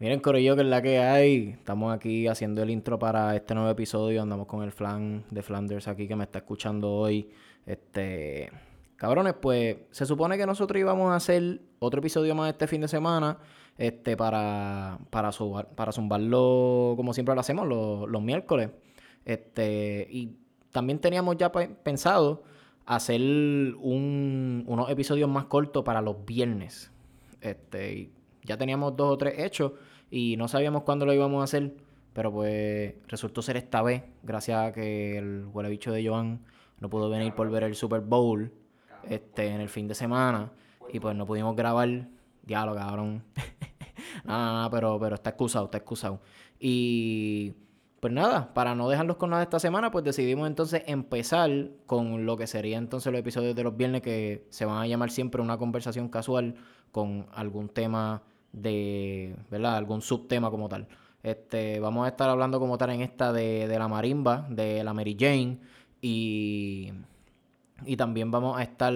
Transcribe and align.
Miren, 0.00 0.20
Corillo, 0.20 0.56
que 0.56 0.62
es 0.62 0.68
la 0.68 0.80
que 0.80 0.98
hay. 0.98 1.50
Estamos 1.50 1.94
aquí 1.94 2.26
haciendo 2.26 2.62
el 2.62 2.70
intro 2.70 2.98
para 2.98 3.36
este 3.36 3.54
nuevo 3.54 3.68
episodio. 3.68 4.22
Andamos 4.22 4.46
con 4.46 4.62
el 4.62 4.72
flan 4.72 5.24
de 5.30 5.42
Flanders 5.42 5.88
aquí 5.88 6.08
que 6.08 6.16
me 6.16 6.24
está 6.24 6.38
escuchando 6.38 6.90
hoy. 6.90 7.28
Este. 7.66 8.50
Cabrones, 8.96 9.34
pues 9.34 9.76
se 9.90 10.06
supone 10.06 10.38
que 10.38 10.46
nosotros 10.46 10.80
íbamos 10.80 11.12
a 11.12 11.16
hacer 11.16 11.60
otro 11.80 12.00
episodio 12.00 12.34
más 12.34 12.50
este 12.50 12.66
fin 12.66 12.80
de 12.80 12.88
semana. 12.88 13.40
Este, 13.76 14.16
para, 14.16 14.98
para, 15.10 15.32
para 15.76 15.92
zumbarlo 15.92 16.94
como 16.96 17.12
siempre 17.12 17.34
lo 17.34 17.42
hacemos, 17.42 17.68
los, 17.68 18.08
los 18.08 18.22
miércoles. 18.22 18.70
Este, 19.26 20.08
y 20.10 20.34
también 20.70 20.98
teníamos 20.98 21.36
ya 21.36 21.52
pensado 21.52 22.42
hacer 22.86 23.20
un, 23.20 24.64
unos 24.66 24.88
episodios 24.88 25.28
más 25.28 25.44
cortos 25.44 25.84
para 25.84 26.00
los 26.00 26.24
viernes. 26.24 26.90
Este, 27.42 28.10
ya 28.44 28.56
teníamos 28.56 28.96
dos 28.96 29.12
o 29.12 29.18
tres 29.18 29.38
hechos 29.38 29.72
y 30.10 30.36
no 30.36 30.48
sabíamos 30.48 30.82
cuándo 30.82 31.06
lo 31.06 31.14
íbamos 31.14 31.40
a 31.40 31.44
hacer. 31.44 31.74
Pero 32.12 32.32
pues 32.32 32.94
resultó 33.06 33.40
ser 33.40 33.56
esta 33.56 33.82
vez, 33.82 34.02
gracias 34.22 34.58
a 34.58 34.72
que 34.72 35.16
el 35.16 35.46
huele 35.52 35.68
bicho 35.68 35.92
de 35.92 36.06
Joan 36.06 36.40
no 36.80 36.90
pudo 36.90 37.08
venir 37.08 37.34
por 37.34 37.48
ver 37.50 37.62
el 37.62 37.76
Super 37.76 38.00
Bowl 38.00 38.52
este, 39.08 39.46
en 39.46 39.60
el 39.60 39.68
fin 39.68 39.86
de 39.86 39.94
semana. 39.94 40.50
Y 40.92 40.98
pues 40.98 41.14
no 41.14 41.24
pudimos 41.24 41.54
grabar. 41.54 42.08
Diálogo, 42.42 42.78
cabrón. 42.78 43.22
nada, 44.24 44.52
nada, 44.52 44.70
pero, 44.70 44.98
pero 44.98 45.14
está 45.14 45.30
excusado, 45.30 45.66
está 45.66 45.78
excusado. 45.78 46.20
Y 46.58 47.54
pues 48.00 48.12
nada, 48.12 48.52
para 48.54 48.74
no 48.74 48.88
dejarlos 48.88 49.18
con 49.18 49.30
nada 49.30 49.42
esta 49.42 49.60
semana, 49.60 49.90
pues 49.90 50.04
decidimos 50.04 50.48
entonces 50.48 50.82
empezar 50.86 51.50
con 51.86 52.24
lo 52.24 52.36
que 52.36 52.46
sería 52.46 52.78
entonces 52.78 53.12
los 53.12 53.20
episodios 53.20 53.54
de 53.54 53.62
los 53.62 53.76
viernes 53.76 54.00
que 54.00 54.46
se 54.48 54.64
van 54.64 54.78
a 54.78 54.86
llamar 54.86 55.10
siempre 55.10 55.42
una 55.42 55.58
conversación 55.58 56.08
casual 56.08 56.54
con 56.92 57.26
algún 57.34 57.68
tema 57.68 58.22
de, 58.52 59.36
¿verdad? 59.50 59.76
Algún 59.76 60.02
subtema 60.02 60.50
como 60.50 60.68
tal. 60.68 60.88
Este, 61.22 61.80
vamos 61.80 62.06
a 62.06 62.08
estar 62.08 62.30
hablando 62.30 62.58
como 62.58 62.78
tal 62.78 62.90
en 62.90 63.02
esta 63.02 63.32
de, 63.32 63.68
de 63.68 63.78
la 63.78 63.88
marimba, 63.88 64.46
de 64.48 64.82
la 64.82 64.94
Mary 64.94 65.16
Jane 65.18 65.58
y, 66.00 66.92
y 67.84 67.96
también 67.96 68.30
vamos 68.30 68.58
a 68.58 68.62
estar 68.62 68.94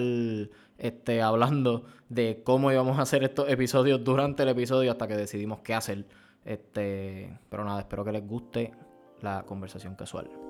este, 0.77 1.21
hablando 1.21 1.85
de 2.09 2.41
cómo 2.43 2.71
íbamos 2.71 2.97
a 2.99 3.03
hacer 3.03 3.23
estos 3.23 3.49
episodios 3.49 4.03
durante 4.03 4.43
el 4.43 4.49
episodio 4.49 4.91
hasta 4.91 5.07
que 5.07 5.15
decidimos 5.15 5.59
qué 5.59 5.73
hacer. 5.73 6.05
Este, 6.43 7.39
pero 7.49 7.63
nada, 7.63 7.81
espero 7.81 8.03
que 8.03 8.11
les 8.11 8.27
guste 8.27 8.71
la 9.21 9.43
conversación 9.43 9.95
casual. 9.95 10.44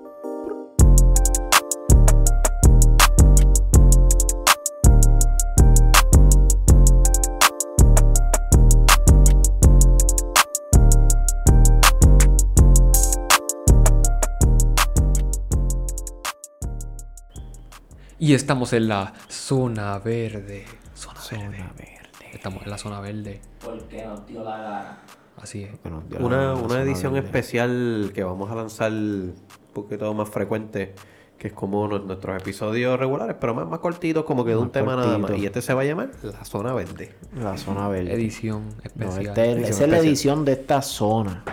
Y 18.26 18.34
estamos 18.34 18.72
en 18.72 18.88
la 18.88 19.12
zona 19.28 20.00
verde. 20.00 20.64
Zona, 20.94 21.46
verde. 21.78 22.00
Estamos 22.32 22.64
en 22.64 22.70
la 22.70 22.76
zona 22.76 22.98
verde. 22.98 23.40
Porque 23.64 24.04
nos 24.04 24.26
dio 24.26 24.42
la 24.42 24.58
gana. 24.58 24.98
Así 25.36 25.62
es. 25.62 25.70
Una, 26.18 26.54
una 26.54 26.82
edición 26.82 27.16
especial 27.16 28.10
que 28.12 28.24
vamos 28.24 28.50
a 28.50 28.56
lanzar 28.56 28.90
un 28.90 29.32
poquito 29.72 30.12
más 30.12 30.28
frecuente, 30.28 30.96
que 31.38 31.46
es 31.46 31.52
como 31.54 31.86
nuestros 31.86 32.42
episodios 32.42 32.98
regulares, 32.98 33.36
pero 33.38 33.54
más, 33.54 33.68
más 33.68 33.78
cortitos, 33.78 34.24
como 34.24 34.44
que 34.44 34.50
de 34.50 34.56
un 34.56 34.72
tema 34.72 34.96
nada 34.96 35.18
más. 35.18 35.30
Y 35.38 35.46
este 35.46 35.62
se 35.62 35.72
va 35.72 35.82
a 35.82 35.84
llamar 35.84 36.10
La 36.24 36.44
Zona 36.44 36.74
Verde. 36.74 37.14
La 37.32 37.56
Zona 37.56 37.86
Verde. 37.86 38.12
Edición 38.12 38.74
especial. 38.82 39.38
Este 39.38 39.68
esa 39.68 39.84
es 39.84 39.88
la 39.88 39.98
edición 39.98 40.44
de 40.44 40.54
esta 40.54 40.82
zona. 40.82 41.44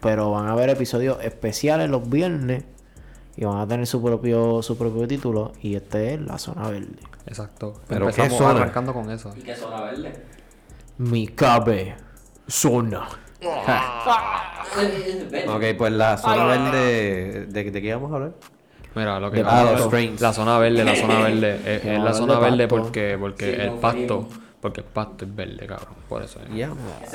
Pero 0.00 0.32
van 0.32 0.48
a 0.48 0.54
haber 0.54 0.70
episodios 0.70 1.18
especiales 1.22 1.88
los 1.88 2.10
viernes 2.10 2.64
y 3.36 3.44
van 3.44 3.58
a 3.58 3.66
tener 3.66 3.86
su 3.86 4.02
propio 4.02 4.62
su 4.62 4.78
propio 4.78 5.06
título 5.06 5.52
y 5.60 5.76
este 5.76 6.14
es 6.14 6.20
la 6.20 6.38
zona 6.38 6.68
verde. 6.68 6.98
Exacto. 7.26 7.74
Pero 7.88 8.08
Empezamos 8.08 8.40
arrancando 8.40 8.92
con 8.92 9.10
eso. 9.10 9.32
¿Y 9.36 9.42
qué 9.42 9.54
zona 9.54 9.82
verde? 9.82 10.12
Mi 10.98 11.28
cabe 11.28 11.96
zona. 12.46 13.08
ok, 15.48 15.64
pues 15.76 15.92
la 15.92 16.16
zona 16.16 16.44
verde. 16.44 17.46
¿De, 17.46 17.70
¿De 17.70 17.82
qué 17.82 17.94
vamos 17.94 18.12
a 18.12 18.14
hablar? 18.14 18.32
Mira, 18.94 19.20
lo 19.20 19.30
que 19.30 19.42
vamos 19.42 19.92
a 19.92 20.00
La 20.20 20.32
zona 20.32 20.58
verde, 20.58 20.82
la 20.84 20.96
zona 20.96 21.18
verde. 21.20 21.60
es, 21.66 21.84
es 21.84 22.00
la 22.00 22.14
zona 22.14 22.38
verde 22.38 22.66
porque, 22.66 23.18
porque 23.20 23.54
el 23.56 23.72
pasto. 23.72 24.26
Porque 24.60 24.80
el 24.80 24.86
pasto 24.86 25.24
es 25.24 25.34
verde, 25.34 25.66
cabrón. 25.66 25.94
Por 26.08 26.22
eso. 26.22 26.40
¿eh? 26.40 26.68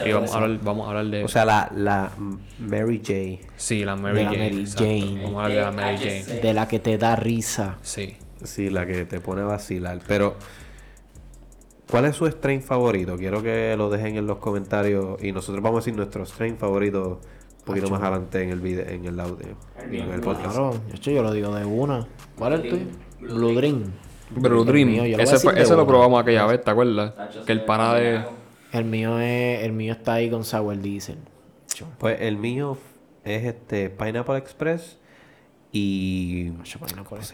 Y 0.05 0.11
vamos 0.11 0.31
a, 0.31 0.37
hablar, 0.37 0.59
vamos 0.63 0.85
a 0.85 0.89
hablar 0.89 1.05
de. 1.07 1.23
O 1.23 1.27
sea, 1.27 1.45
la, 1.45 1.71
la 1.75 2.11
Mary 2.59 2.99
J. 2.99 3.49
Sí, 3.57 3.83
la 3.83 3.95
Mary, 3.95 4.23
Jane, 4.23 4.37
Mary 4.37 4.65
Jane. 4.67 5.23
Vamos 5.23 5.41
a 5.41 5.45
hablar 5.45 5.57
de 5.57 5.61
la 5.63 5.71
Mary 5.71 5.97
Jane. 5.97 6.41
De 6.41 6.53
la 6.53 6.67
que 6.67 6.79
te 6.79 6.97
da 6.97 7.15
risa. 7.15 7.77
Sí. 7.81 8.15
Sí, 8.43 8.69
la 8.69 8.85
que 8.85 9.05
te 9.05 9.19
pone 9.19 9.41
a 9.41 9.45
vacilar. 9.45 9.99
Pero. 10.07 10.35
¿Cuál 11.89 12.05
es 12.05 12.15
su 12.15 12.25
strain 12.25 12.61
favorito? 12.61 13.17
Quiero 13.17 13.43
que 13.43 13.75
lo 13.75 13.89
dejen 13.89 14.15
en 14.15 14.25
los 14.25 14.37
comentarios 14.37 15.21
y 15.21 15.33
nosotros 15.33 15.61
vamos 15.61 15.79
a 15.79 15.81
decir 15.81 15.93
nuestro 15.93 16.25
strain 16.25 16.57
favorito 16.57 17.19
un 17.59 17.65
poquito 17.65 17.89
más 17.89 18.01
adelante 18.01 18.41
en 18.41 18.49
el 18.49 18.61
video, 18.61 18.87
en 18.87 19.05
el 19.05 19.19
audio, 19.19 19.57
en 19.83 19.93
el 20.09 20.21
podcast. 20.21 20.55
Claro, 20.55 20.81
yo 21.03 21.21
lo 21.21 21.33
digo 21.33 21.53
de 21.53 21.65
una. 21.65 22.07
¿Cuál 22.37 22.53
es 22.53 22.59
el 22.61 22.69
tuyo? 22.69 22.85
Blue 23.19 23.53
Dream. 23.53 23.91
Blue 24.35 24.63
Dream. 24.63 24.89
ese, 25.19 25.75
lo 25.75 25.87
probamos 25.87 26.21
aquella 26.21 26.45
vez, 26.45 26.63
¿te 26.63 26.71
acuerdas? 26.71 27.13
Que 27.45 27.51
el 27.51 27.65
pana 27.65 27.93
de... 27.95 28.23
El 28.71 28.85
mío 28.85 29.19
es, 29.19 29.63
el 29.63 29.73
mío 29.73 29.93
está 29.93 30.13
ahí 30.13 30.29
con 30.29 30.45
Sour 30.45 30.79
Diesel. 30.79 31.17
Pues 31.97 32.21
el 32.21 32.37
mío 32.37 32.77
es 33.23 33.43
este 33.43 33.89
Pineapple 33.89 34.37
Express 34.37 34.97
y 35.71 36.51
Pineapple 36.51 37.17
Express 37.17 37.33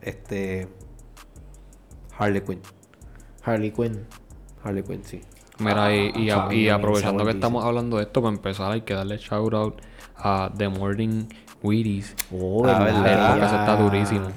Este 0.00 0.68
Harley 2.18 2.40
Quinn. 2.40 2.60
Harley 3.44 3.70
Quinn. 3.70 4.06
Harley 4.62 4.82
Quinn, 4.82 5.04
sí. 5.04 5.20
Mira, 5.58 5.94
y, 5.94 6.12
y, 6.50 6.68
aprovechando 6.68 7.24
que 7.24 7.32
estamos 7.32 7.64
hablando 7.64 7.98
de 7.98 8.04
esto, 8.04 8.22
para 8.22 8.34
empezar 8.34 8.72
hay 8.72 8.82
que 8.82 8.94
darle 8.94 9.18
shout 9.18 9.54
out 9.54 9.80
a 10.16 10.50
The 10.56 10.68
Morning 10.68 11.26
Wheaties. 11.62 12.16
Oh, 12.32 12.66
ah, 12.66 12.82
verdad. 12.82 13.36
Eso 13.36 13.56
está 13.56 13.76
durísimo. 13.76 14.28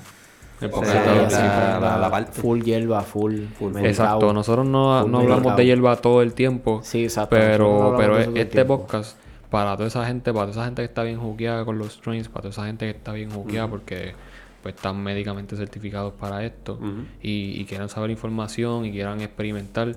El 0.61 0.71
la, 0.71 2.27
full 2.31 2.61
hierba, 2.61 3.01
full, 3.01 3.41
full 3.57 3.75
Exacto, 3.77 4.31
nosotros 4.31 4.65
no, 4.65 5.05
no 5.05 5.19
hablamos 5.19 5.55
de 5.57 5.65
hierba 5.65 5.97
todo 5.97 6.21
el 6.21 6.33
tiempo. 6.33 6.79
Sí, 6.83 7.03
exacto. 7.03 7.35
Pero, 7.35 7.95
pero 7.97 8.17
este 8.17 8.63
podcast, 8.63 9.17
para 9.49 9.75
toda 9.75 9.87
esa 9.87 10.05
gente, 10.05 10.31
para 10.31 10.45
toda 10.45 10.51
esa 10.51 10.65
gente 10.65 10.81
que 10.81 10.85
está 10.85 11.03
bien 11.03 11.19
jugueada 11.19 11.65
con 11.65 11.77
los 11.77 11.93
strains, 11.93 12.29
para 12.29 12.43
toda 12.43 12.51
esa 12.51 12.65
gente 12.65 12.85
que 12.85 12.97
está 12.97 13.11
bien 13.11 13.31
jugueada 13.31 13.67
porque 13.67 14.15
pues 14.63 14.75
están 14.75 15.03
médicamente 15.03 15.55
certificados 15.57 16.13
para 16.13 16.43
esto 16.43 16.79
y, 17.21 17.61
y 17.61 17.65
quieran 17.65 17.89
saber 17.89 18.09
información 18.09 18.85
y 18.85 18.91
quieran 18.91 19.21
experimentar, 19.21 19.95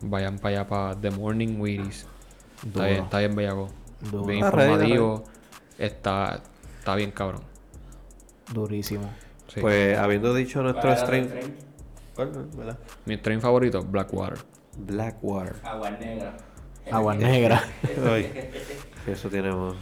vayan 0.00 0.38
para 0.38 0.56
allá 0.56 0.66
para 0.66 1.00
The 1.00 1.10
Morning 1.10 1.60
Wheaties. 1.60 2.06
Está 2.66 2.86
bien, 2.86 3.04
está 3.04 3.18
bien 3.18 3.36
bellaco. 3.36 3.68
Bien 4.26 4.38
informativo. 4.44 5.24
Está, 5.78 6.42
está 6.78 6.94
bien 6.96 7.10
cabrón. 7.10 7.42
Durísimo. 8.52 9.10
Pues 9.60 9.98
habiendo 9.98 10.34
dicho 10.34 10.62
nuestro 10.62 10.96
stream. 10.96 11.28
Mi 13.06 13.16
stream 13.16 13.40
favorito, 13.40 13.82
Blackwater. 13.82 14.38
Blackwater. 14.76 15.56
Agua 15.64 15.90
negra. 15.90 16.36
Agua 16.90 17.14
negra. 17.16 17.62
Eso 19.06 19.28
tenemos. 19.28 19.76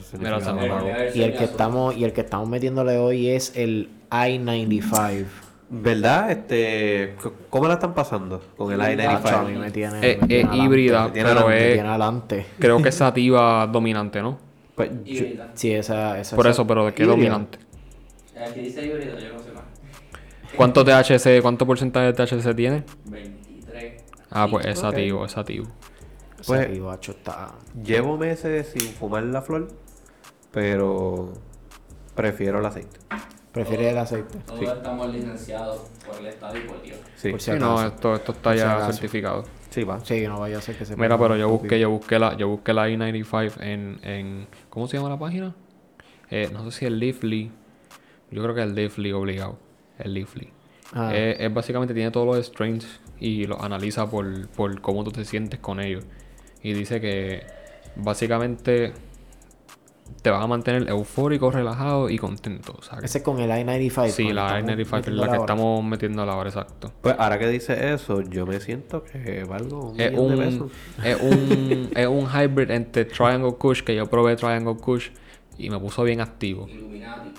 y 1.14 1.22
el 1.22 1.36
que 1.36 1.44
estamos 1.44 1.96
y 1.96 2.04
el 2.04 2.12
que 2.12 2.22
estamos 2.22 2.48
metiéndole 2.48 2.96
hoy 2.96 3.28
es 3.28 3.54
el 3.56 3.90
I-95. 4.10 5.26
¿Verdad? 5.72 6.32
Este, 6.32 7.14
¿Cómo 7.48 7.68
la 7.68 7.74
están 7.74 7.94
pasando 7.94 8.42
con 8.56 8.72
el 8.72 8.80
I-95? 8.80 10.00
es, 10.28 10.46
híbrida, 10.54 11.10
pero 11.12 11.50
es, 11.50 11.78
adelante. 11.80 12.46
creo 12.58 12.82
que 12.82 12.88
es 12.88 12.94
sativa 12.94 13.66
dominante, 13.66 14.22
¿no? 14.22 14.38
Pues, 14.74 14.90
sí, 15.54 15.72
esa, 15.72 16.18
esa 16.18 16.34
Por 16.34 16.46
eso, 16.46 16.66
pero 16.66 16.86
¿de 16.86 16.94
qué 16.94 17.04
dominante? 17.04 17.58
Aquí 18.42 18.60
dice 18.60 18.86
híbrido, 18.86 19.18
yo 19.18 19.34
no 19.34 19.38
sé. 19.38 19.49
¿Cuánto 20.56 20.84
THC, 20.84 21.40
cuánto 21.42 21.66
porcentaje 21.66 22.12
de 22.12 22.12
THC 22.12 22.54
tiene? 22.54 22.84
23. 23.06 24.02
Ah, 24.30 24.46
pues 24.50 24.66
es 24.66 24.78
sativo, 24.78 25.24
es 25.24 25.32
sativo. 25.32 25.66
Pues, 26.46 26.68
está... 27.08 27.54
Llevo 27.82 28.16
meses 28.16 28.72
sin 28.74 28.92
fumar 28.92 29.24
la 29.24 29.42
flor, 29.42 29.68
pero 30.50 31.32
prefiero 32.14 32.60
el 32.60 32.66
aceite. 32.66 32.98
Prefiere 33.52 33.90
el 33.90 33.98
aceite. 33.98 34.38
Todos 34.46 34.62
estamos 34.62 35.12
licenciados 35.12 35.80
por 36.06 36.16
el 36.18 36.26
Estado 36.26 36.56
y 36.56 36.60
por 36.60 36.82
Dios. 36.82 36.98
Sí, 37.16 37.30
por 37.30 37.40
si 37.40 37.50
no, 37.52 37.84
esto, 37.84 38.14
esto 38.14 38.32
está 38.32 38.54
ya 38.54 38.86
certificado. 38.92 39.44
Sí, 39.70 39.84
va. 39.84 40.00
Sí, 40.04 40.26
no 40.26 40.40
vaya 40.40 40.58
a 40.58 40.60
ser 40.60 40.76
que 40.76 40.84
se 40.84 40.96
Mira, 40.96 41.18
pero 41.18 41.36
yo 41.36 41.48
busqué, 41.48 41.78
yo 41.78 41.90
busqué 41.90 42.18
la, 42.18 42.36
yo 42.36 42.48
busqué 42.48 42.72
la 42.72 42.88
I-95 42.88 43.60
en, 43.60 44.00
en, 44.02 44.46
¿cómo 44.68 44.86
se 44.86 44.96
llama 44.96 45.10
la 45.10 45.18
página? 45.18 45.54
Eh, 46.30 46.48
no 46.52 46.64
sé 46.64 46.78
si 46.78 46.86
es 46.86 46.92
Leafly 46.92 47.50
yo 48.30 48.42
creo 48.42 48.54
que 48.54 48.62
el 48.62 48.74
Leafly 48.74 49.12
obligado. 49.12 49.58
El 50.02 50.14
Leafly. 50.14 50.48
Ah. 50.92 51.14
Es, 51.14 51.52
básicamente 51.54 51.94
tiene 51.94 52.10
todos 52.10 52.26
los 52.36 52.44
strains 52.46 53.00
y 53.20 53.46
los 53.46 53.60
analiza 53.60 54.10
por, 54.10 54.48
por 54.48 54.80
cómo 54.80 55.04
tú 55.04 55.12
te 55.12 55.24
sientes 55.24 55.60
con 55.60 55.80
ellos. 55.80 56.04
y 56.62 56.72
dice 56.74 57.00
que 57.00 57.42
básicamente 57.96 58.92
te 60.22 60.28
vas 60.30 60.42
a 60.42 60.46
mantener 60.46 60.88
eufórico, 60.90 61.50
relajado 61.50 62.10
y 62.10 62.18
contento. 62.18 62.74
O 62.78 62.82
sea, 62.82 62.98
que- 62.98 63.06
Ese 63.06 63.18
es 63.18 63.24
con 63.24 63.38
el 63.40 63.48
I-95. 63.50 64.08
sí, 64.10 64.32
la 64.32 64.48
que 64.52 64.58
estamos 64.60 64.78
I-95 64.80 64.98
es 65.06 65.08
la 65.14 65.30
que 65.30 65.36
estamos 65.36 65.84
metiendo 65.84 66.22
a 66.22 66.26
la 66.26 66.36
hora, 66.36 66.50
exacto. 66.50 66.92
Pues 67.00 67.14
ahora 67.18 67.38
que 67.38 67.48
dice 67.48 67.94
eso, 67.94 68.20
yo 68.22 68.44
me 68.46 68.60
siento 68.60 69.02
que 69.04 69.44
valgo 69.44 69.90
un 69.92 70.00
Es 70.00 70.10
millón 70.10 70.36
de 70.36 70.44
pesos. 70.44 70.72
es 71.04 71.20
un, 71.22 71.90
es 71.96 72.06
un 72.06 72.26
hybrid 72.28 72.70
entre 72.72 73.04
Triangle 73.06 73.54
Kush, 73.54 73.82
que 73.82 73.94
yo 73.94 74.06
probé 74.10 74.36
Triangle 74.36 74.76
Kush 74.76 75.08
y 75.56 75.70
me 75.70 75.78
puso 75.78 76.02
bien 76.02 76.20
activo. 76.20 76.66
Illuminati. 76.68 77.30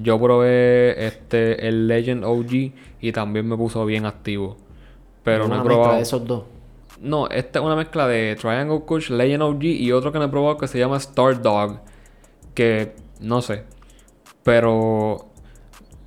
Yo 0.00 0.20
probé 0.20 1.06
este 1.06 1.66
el 1.68 1.88
Legend 1.88 2.24
OG 2.24 2.72
y 3.00 3.12
también 3.12 3.48
me 3.48 3.56
puso 3.56 3.84
bien 3.84 4.06
activo. 4.06 4.56
Pero 5.24 5.44
Es 5.44 5.48
no 5.50 5.56
he 5.56 5.58
una 5.58 5.64
mezcla 5.64 5.74
probado. 5.82 5.96
de 5.96 6.02
esos 6.02 6.24
dos. 6.26 6.44
No, 7.00 7.28
esta 7.28 7.58
es 7.60 7.64
una 7.64 7.76
mezcla 7.76 8.06
de 8.08 8.36
Triangle 8.36 8.80
Kush, 8.80 9.10
Legend 9.10 9.42
OG 9.42 9.64
y 9.64 9.92
otro 9.92 10.10
que 10.12 10.18
no 10.18 10.24
he 10.24 10.28
probado 10.28 10.56
que 10.58 10.66
se 10.68 10.78
llama 10.78 10.96
Star 10.96 11.40
Dog. 11.42 11.80
Que 12.54 12.94
no 13.20 13.40
sé. 13.42 13.64
Pero 14.42 15.26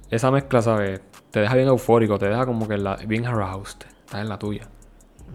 esa 0.10 0.32
mezcla, 0.32 0.62
¿sabes? 0.62 1.02
Te 1.32 1.40
deja 1.40 1.56
bien 1.56 1.68
eufórico, 1.68 2.18
te 2.20 2.28
deja 2.28 2.46
como 2.46 2.68
que 2.68 2.78
la- 2.78 2.98
bien 2.98 3.26
aroused. 3.26 3.78
Estás 4.06 4.22
en 4.22 4.30
la 4.30 4.38
tuya. 4.40 4.68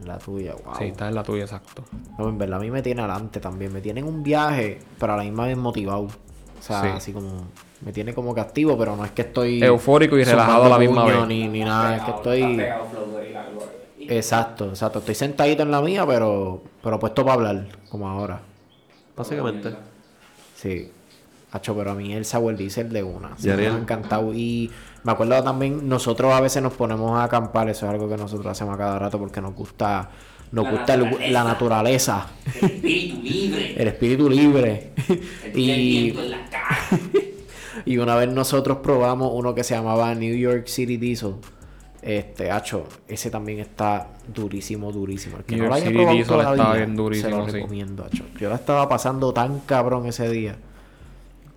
La 0.04 0.18
tuya, 0.18 0.54
wow. 0.64 0.74
Sí, 0.76 0.84
estás 0.84 1.08
en 1.08 1.14
la 1.14 1.22
tuya, 1.22 1.44
exacto. 1.44 1.84
No, 2.18 2.28
en 2.28 2.36
verdad 2.36 2.58
a 2.58 2.62
mí 2.62 2.70
me 2.70 2.82
tiene 2.82 3.00
adelante 3.02 3.40
también. 3.40 3.72
Me 3.72 3.80
tiene 3.80 4.00
en 4.00 4.06
un 4.06 4.22
viaje, 4.22 4.78
pero 4.98 5.14
a 5.14 5.16
la 5.16 5.22
misma 5.22 5.46
vez 5.46 5.56
motivado. 5.56 6.02
O 6.02 6.10
sea, 6.62 6.82
Sí. 6.82 6.88
así 6.88 7.12
como... 7.12 7.46
Me 7.82 7.92
tiene 7.92 8.14
como 8.14 8.34
que 8.34 8.40
activo, 8.40 8.76
pero 8.78 8.96
no 8.96 9.04
es 9.04 9.10
que 9.12 9.22
estoy... 9.22 9.62
Eufórico 9.62 10.16
y 10.18 10.24
relajado 10.24 10.64
a 10.64 10.68
la 10.70 10.78
misma 10.78 11.04
vez. 11.04 11.26
Ni, 11.26 11.46
ni 11.48 11.60
nada, 11.60 11.96
es 11.96 12.02
que 12.02 12.12
Pegado, 12.12 12.32
estoy... 12.32 12.56
pegado. 12.56 13.76
Exacto, 14.08 14.68
exacto. 14.70 14.98
Estoy 15.00 15.14
sentadito 15.14 15.62
en 15.62 15.70
la 15.70 15.82
mía, 15.82 16.06
pero, 16.06 16.62
pero 16.82 16.98
puesto 16.98 17.22
para 17.24 17.34
hablar, 17.34 17.66
como 17.90 18.08
ahora. 18.08 18.40
Básicamente. 19.16 19.74
Sí. 20.54 20.90
Hacho, 21.52 21.74
pero 21.76 21.90
a 21.90 21.94
mí 21.94 22.12
el 22.12 22.24
Sour 22.24 22.56
Diesel 22.56 22.90
de 22.92 23.02
una. 23.02 23.36
Sí, 23.36 23.48
me 23.48 23.66
ha 23.66 23.76
encantado. 23.76 24.32
Y 24.34 24.70
me 25.04 25.12
acuerdo 25.12 25.42
también, 25.42 25.88
nosotros 25.88 26.32
a 26.32 26.40
veces 26.40 26.62
nos 26.62 26.72
ponemos 26.74 27.18
a 27.18 27.24
acampar, 27.24 27.68
eso 27.68 27.86
es 27.86 27.92
algo 27.92 28.08
que 28.08 28.16
nosotros 28.16 28.46
hacemos 28.46 28.74
a 28.74 28.78
cada 28.78 28.98
rato 28.98 29.18
porque 29.18 29.40
nos 29.40 29.54
gusta, 29.54 30.10
nos 30.52 30.64
La 30.64 30.70
gusta 30.70 30.94
el- 30.94 31.32
la 31.32 31.44
naturaleza, 31.44 32.26
El 32.60 32.70
espíritu 32.70 33.22
libre. 33.22 33.74
el 33.82 33.88
espíritu 33.88 34.30
libre. 34.30 34.92
El 35.44 35.58
y, 35.58 36.02
viento 36.02 36.22
en 36.22 36.30
la 36.30 36.44
cara. 36.50 36.78
y 37.84 37.98
una 37.98 38.16
vez 38.16 38.28
nosotros 38.30 38.78
probamos 38.78 39.30
uno 39.34 39.54
que 39.54 39.64
se 39.64 39.74
llamaba 39.74 40.14
New 40.14 40.34
York 40.36 40.66
City 40.66 40.96
Diesel. 40.96 41.34
Este, 42.02 42.50
hacho, 42.52 42.84
ese 43.08 43.30
también 43.30 43.58
está 43.58 44.08
durísimo, 44.32 44.92
durísimo. 44.92 45.38
El 45.38 45.44
que 45.44 45.56
New 45.56 45.64
no 45.64 45.70
lo 45.70 45.76
York 45.76 45.82
haya 45.82 45.86
City 45.90 45.94
probado 45.96 46.16
Diesel 46.16 46.40
está 46.40 46.54
todavía, 46.56 46.84
bien 46.84 46.96
durísimo, 46.96 47.30
se 47.30 47.36
lo 47.36 47.46
sí. 47.46 47.52
recomiendo, 47.52 48.04
hacho. 48.04 48.24
Yo 48.38 48.48
la 48.48 48.54
estaba 48.56 48.88
pasando 48.88 49.32
tan 49.32 49.60
cabrón 49.60 50.06
ese 50.06 50.28
día. 50.28 50.56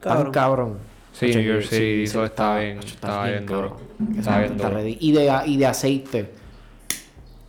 Tan 0.02 0.32
Cabrón. 0.32 0.32
cabrón. 0.32 0.78
Sí, 1.12 1.28
Hacho, 1.28 1.40
New 1.40 1.48
York 1.54 1.64
City 1.64 1.76
sí, 1.76 1.98
Diesel 1.98 2.24
está 2.26 2.58
bien, 2.60 2.80
hacho, 2.80 2.88
está 2.96 3.24
bien 3.26 3.46
duro. 3.46 3.70
cabrón. 3.78 4.18
Está 4.18 4.40
bien 4.40 4.52
está 4.54 4.68
duro. 4.70 4.80
ready. 4.80 4.98
Y 5.00 5.12
de, 5.12 5.42
y 5.46 5.58
de 5.58 5.66
aceite. 5.66 6.32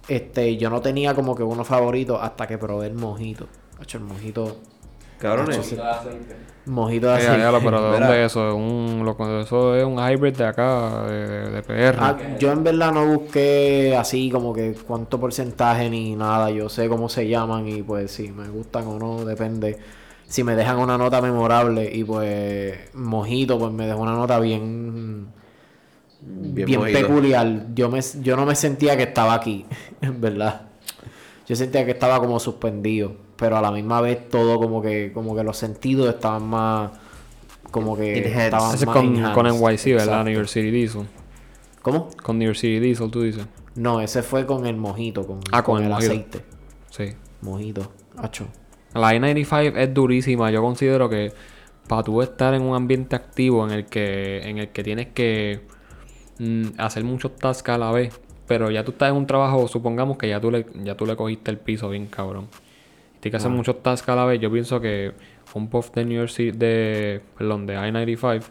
Este, 0.09 0.57
yo 0.57 0.69
no 0.71 0.81
tenía 0.81 1.15
como 1.15 1.35
que 1.37 1.43
uno 1.43 1.65
favorito 1.65 2.21
hasta 2.21 2.47
que 2.47 2.59
probé 2.59 2.89
el 2.89 2.95
mojito. 2.95 3.47
Hacho, 3.81 3.99
el 3.99 4.05
mojito. 4.05 4.59
Cabrones. 5.19 5.59
Aceite. 5.59 6.37
Mojito 6.71 7.09
de 7.09 7.21
Ya, 7.23 7.33
aceite. 7.35 7.41
ya, 7.41 7.61
pero 7.65 7.83
¿de 7.83 7.89
Mira. 7.95 8.07
dónde 8.07 8.25
es 8.25 8.33
eso? 8.33 8.49
Es 8.49 8.55
Un, 8.55 9.03
lo- 9.05 9.41
eso 9.41 9.75
es 9.77 9.85
un 9.85 9.99
hybrid 9.99 10.37
de 10.37 10.45
acá, 10.47 11.05
de, 11.07 11.51
de 11.51 11.63
PR. 11.63 11.99
Ah, 12.01 12.17
yo 12.39 12.53
en 12.53 12.63
verdad 12.63 12.93
no 12.93 13.07
busqué 13.07 13.97
así 13.99 14.31
como 14.31 14.53
que 14.53 14.75
cuánto 14.87 15.19
porcentaje 15.19 15.91
ni 15.91 16.15
nada. 16.17 16.51
Yo 16.51 16.69
sé 16.69 16.89
cómo 16.89 17.09
se 17.09 17.27
llaman 17.29 17.67
y 17.69 17.83
pues 17.83 18.13
si 18.13 18.31
me 18.31 18.49
gustan 18.49 18.87
o 18.87 18.99
no, 18.99 19.25
depende. 19.25 19.79
Si 20.29 20.45
me 20.45 20.55
dejan 20.55 20.79
una 20.79 20.97
nota 20.97 21.21
memorable 21.21 21.91
y 21.93 22.05
pues 22.05 22.79
mojito, 22.95 23.59
pues 23.59 23.73
me 23.73 23.87
dejó 23.87 24.01
una 24.01 24.13
nota 24.15 24.39
bien 24.39 25.27
Bien, 26.23 26.83
peculiar. 26.93 27.67
Yo 27.75 27.89
me 27.89 28.01
yo 28.23 28.37
no 28.37 28.45
me 28.47 28.55
sentía 28.55 28.97
que 28.97 29.05
estaba 29.05 29.35
aquí, 29.35 29.65
en 30.03 30.21
verdad. 30.21 30.63
Yo 31.49 31.57
sentía 31.57 31.85
que 31.85 31.93
estaba 31.93 32.21
como 32.21 32.39
suspendido, 32.39 33.17
pero 33.41 33.57
a 33.57 33.63
la 33.63 33.73
misma 33.73 34.03
vez 34.03 34.29
todo 34.29 34.61
como 34.61 34.83
que 34.83 35.13
como 35.15 35.35
que 35.35 35.43
los 35.43 35.57
sentidos 35.57 36.15
estaban 36.15 36.47
más 36.47 36.91
como 37.71 37.97
que 37.97 38.19
estaban 38.19 38.75
Ese 38.75 38.85
es 38.85 38.87
más 38.87 38.97
con, 38.97 39.33
con 39.33 39.47
NYC, 39.47 39.85
¿verdad? 39.87 40.05
Exacto. 40.05 40.25
New 40.25 40.35
York 40.35 40.49
City 40.49 40.71
Diesel. 40.71 41.07
¿Cómo? 41.81 42.11
Con 42.23 42.39
New 42.39 42.47
York 42.47 42.59
City 42.59 42.81
Diesel, 42.81 43.11
tú 43.11 43.23
dices. 43.23 43.47
No, 43.77 44.01
ese 44.01 44.23
fue 44.23 44.45
con 44.45 44.67
el 44.67 44.77
mojito, 44.77 45.27
con, 45.27 45.41
Ah, 45.53 45.63
con 45.63 45.79
el 45.79 45.85
el 45.85 45.91
mojito. 45.91 46.13
aceite. 46.13 46.45
Sí. 46.91 47.15
Mojito. 47.41 47.91
Hacho. 48.19 48.47
La 48.93 49.15
I-95 49.15 49.77
es 49.77 49.95
durísima. 49.95 50.51
Yo 50.51 50.61
considero 50.61 51.09
que 51.09 51.33
para 51.89 52.03
tú 52.03 52.21
estar 52.21 52.53
en 52.53 52.63
un 52.63 52.75
ambiente 52.75 53.17
activo 53.17 53.65
en 53.65 53.71
el 53.71 53.87
que, 53.87 54.41
en 54.43 54.59
el 54.59 54.69
que 54.69 54.83
tienes 54.83 55.07
que 55.15 55.61
mm, 56.39 56.65
hacer 56.77 57.05
muchos 57.05 57.37
tasks 57.37 57.71
a 57.71 57.79
la 57.79 57.93
vez, 57.93 58.21
pero 58.47 58.71
ya 58.71 58.85
tú 58.85 58.91
estás 58.91 59.11
en 59.11 59.17
un 59.17 59.27
trabajo, 59.27 59.67
supongamos 59.69 60.19
que 60.19 60.29
ya 60.29 60.41
tú 60.41 60.51
le, 60.51 60.67
ya 60.83 60.97
tú 60.97 61.07
le 61.07 61.17
cogiste 61.17 61.51
el 61.51 61.59
piso 61.59 61.89
bien 61.89 62.07
cabrón. 62.07 62.49
Tienes 63.21 63.33
que 63.33 63.37
hacer 63.37 63.51
muchos 63.51 63.83
tasks 63.83 64.09
a 64.09 64.17
la 64.17 64.25
vez. 64.25 64.41
Yo 64.41 64.51
pienso 64.51 64.81
que 64.81 65.13
un 65.55 65.69
puff 65.69 65.91
de 65.93 66.05
New 66.05 66.19
York 66.19 66.31
City, 66.31 66.57
de, 66.57 67.23
perdón, 67.37 67.67
de 67.67 67.75
I-95 67.75 68.45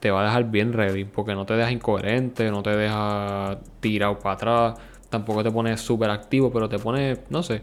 te 0.00 0.10
va 0.10 0.22
a 0.22 0.24
dejar 0.24 0.50
bien 0.50 0.72
ready, 0.72 1.04
porque 1.04 1.34
no 1.34 1.44
te 1.46 1.54
deja 1.54 1.70
incoherente, 1.70 2.50
no 2.50 2.62
te 2.62 2.70
deja 2.76 3.58
tirado 3.80 4.18
para 4.18 4.34
atrás, 4.34 4.74
tampoco 5.10 5.42
te 5.42 5.50
pone 5.50 5.76
súper 5.76 6.10
activo, 6.10 6.50
pero 6.50 6.68
te 6.70 6.78
pone, 6.78 7.18
no 7.28 7.42
sé, 7.42 7.62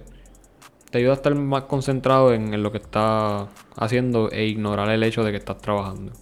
te 0.92 1.00
ayuda 1.00 1.12
a 1.12 1.15
estar 1.15 1.36
más 1.36 1.63
concentrado 1.63 2.33
en, 2.33 2.54
en 2.54 2.63
lo 2.63 2.71
que 2.71 2.77
estás 2.77 3.48
haciendo 3.75 4.30
e 4.31 4.45
ignorar 4.45 4.89
el 4.89 5.04
hecho 5.04 5.24
de 5.24 5.31
que 5.31 5.38
estás 5.38 5.57
trabajando. 5.57 6.13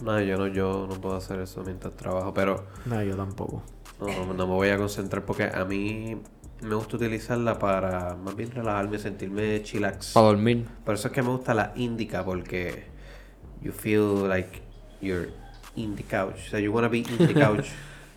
No, 0.00 0.20
yo 0.20 0.36
no, 0.38 0.46
yo 0.48 0.86
no 0.88 1.00
puedo 1.00 1.16
hacer 1.16 1.40
eso 1.40 1.62
mientras 1.62 1.94
trabajo, 1.96 2.32
pero 2.32 2.64
No, 2.84 3.02
yo 3.02 3.16
tampoco. 3.16 3.62
no, 4.00 4.06
no, 4.26 4.34
no 4.34 4.46
me 4.46 4.54
voy 4.54 4.68
a 4.70 4.78
concentrar 4.78 5.24
porque 5.24 5.44
a 5.44 5.64
mí 5.64 6.16
me 6.62 6.74
gusta 6.74 6.96
utilizarla 6.96 7.58
para 7.58 8.16
más 8.16 8.36
bien 8.36 8.50
relajarme, 8.50 8.98
sentirme 8.98 9.62
chillax. 9.62 10.12
Para 10.12 10.26
dormir. 10.26 10.66
Por 10.84 10.94
eso 10.94 11.08
es 11.08 11.14
que 11.14 11.22
me 11.22 11.28
gusta 11.30 11.54
la 11.54 11.72
indica 11.76 12.24
porque 12.24 12.84
you 13.62 13.72
feel 13.72 14.28
like 14.28 14.60
you're 15.00 15.30
in 15.76 15.94
the 15.96 16.02
couch. 16.04 16.34
O 16.46 16.50
sea, 16.50 16.60
you 16.60 16.72
wanna 16.72 16.88
be 16.88 16.98
in 16.98 17.04
the 17.18 17.34
couch 17.46 17.66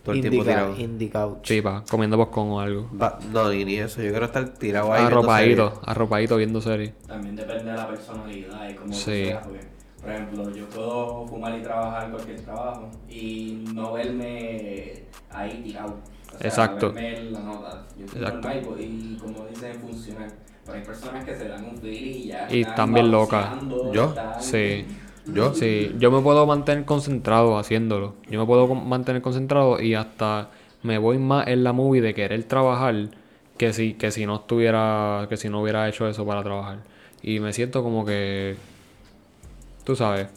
todo 0.03 0.15
el 0.15 0.21
tiempo 0.21 0.41
Indica, 0.41 0.51
tirado. 0.57 0.75
indie 0.77 1.09
couch. 1.09 1.47
Sí, 1.47 1.61
pa, 1.61 1.83
comiendo 1.89 2.17
boscón 2.17 2.49
o 2.49 2.59
algo. 2.59 2.89
No, 3.31 3.49
ni, 3.49 3.63
ni 3.63 3.75
eso. 3.77 4.01
Yo 4.01 4.09
quiero 4.11 4.25
estar 4.25 4.49
tirado 4.55 4.91
ahí. 4.91 4.99
viendo 5.01 5.17
Arropadito, 5.19 5.81
arropadito 5.85 6.35
viendo 6.37 6.59
series. 6.59 6.93
También 7.07 7.35
depende 7.37 7.71
de 7.71 7.77
la 7.77 7.87
personalidad 7.87 8.69
y 8.69 8.73
cómo 8.75 8.91
Sí. 8.93 9.01
seas, 9.01 9.45
porque, 9.47 9.61
por 10.01 10.09
ejemplo, 10.11 10.51
yo 10.51 10.65
puedo 10.69 11.25
fumar 11.27 11.57
y 11.57 11.61
trabajar 11.61 12.11
cualquier 12.11 12.41
trabajo 12.41 12.89
y 13.09 13.63
no 13.73 13.93
verme 13.93 15.03
ahí 15.31 15.61
tirado. 15.63 15.99
O 16.35 16.37
sea, 16.39 16.47
Exacto. 16.47 16.93
verme 16.93 17.19
en 17.27 17.33
la 17.33 17.39
nota. 17.41 17.85
Yo 17.97 18.05
estoy 18.05 18.21
Exacto. 18.21 18.49
normal 18.49 18.79
y, 18.79 19.13
y 19.13 19.17
como 19.17 19.45
dicen, 19.45 19.75
funcionar. 19.75 20.31
Pero 20.65 20.77
hay 20.77 20.83
personas 20.83 21.25
que 21.25 21.35
se 21.35 21.47
dan 21.47 21.65
un 21.65 21.77
feeling 21.77 22.13
y 22.15 22.27
ya. 22.27 22.45
Y 22.49 22.61
están 22.61 22.69
están 22.69 22.93
bien 22.93 23.11
locas. 23.11 23.51
¿Yo? 23.83 24.03
están- 24.05 24.39
Sí. 24.39 24.87
¿Yo? 25.25 25.53
Sí, 25.53 25.95
yo 25.99 26.11
me 26.11 26.21
puedo 26.21 26.45
mantener 26.45 26.85
concentrado 26.85 27.57
haciéndolo. 27.57 28.15
Yo 28.29 28.39
me 28.39 28.45
puedo 28.45 28.67
mantener 28.75 29.21
concentrado 29.21 29.81
y 29.81 29.95
hasta 29.95 30.49
me 30.83 30.97
voy 30.97 31.17
más 31.17 31.47
en 31.47 31.63
la 31.63 31.71
movie 31.71 32.01
de 32.01 32.13
querer 32.13 32.43
trabajar 32.43 33.09
que 33.57 33.71
si, 33.71 33.93
que 33.93 34.11
si 34.11 34.25
no 34.25 34.35
estuviera, 34.35 35.27
que 35.29 35.37
si 35.37 35.47
no 35.49 35.61
hubiera 35.61 35.87
hecho 35.87 36.07
eso 36.09 36.25
para 36.25 36.43
trabajar. 36.43 36.79
Y 37.21 37.39
me 37.39 37.53
siento 37.53 37.83
como 37.83 38.03
que, 38.05 38.57
tú 39.83 39.95
sabes, 39.95 40.27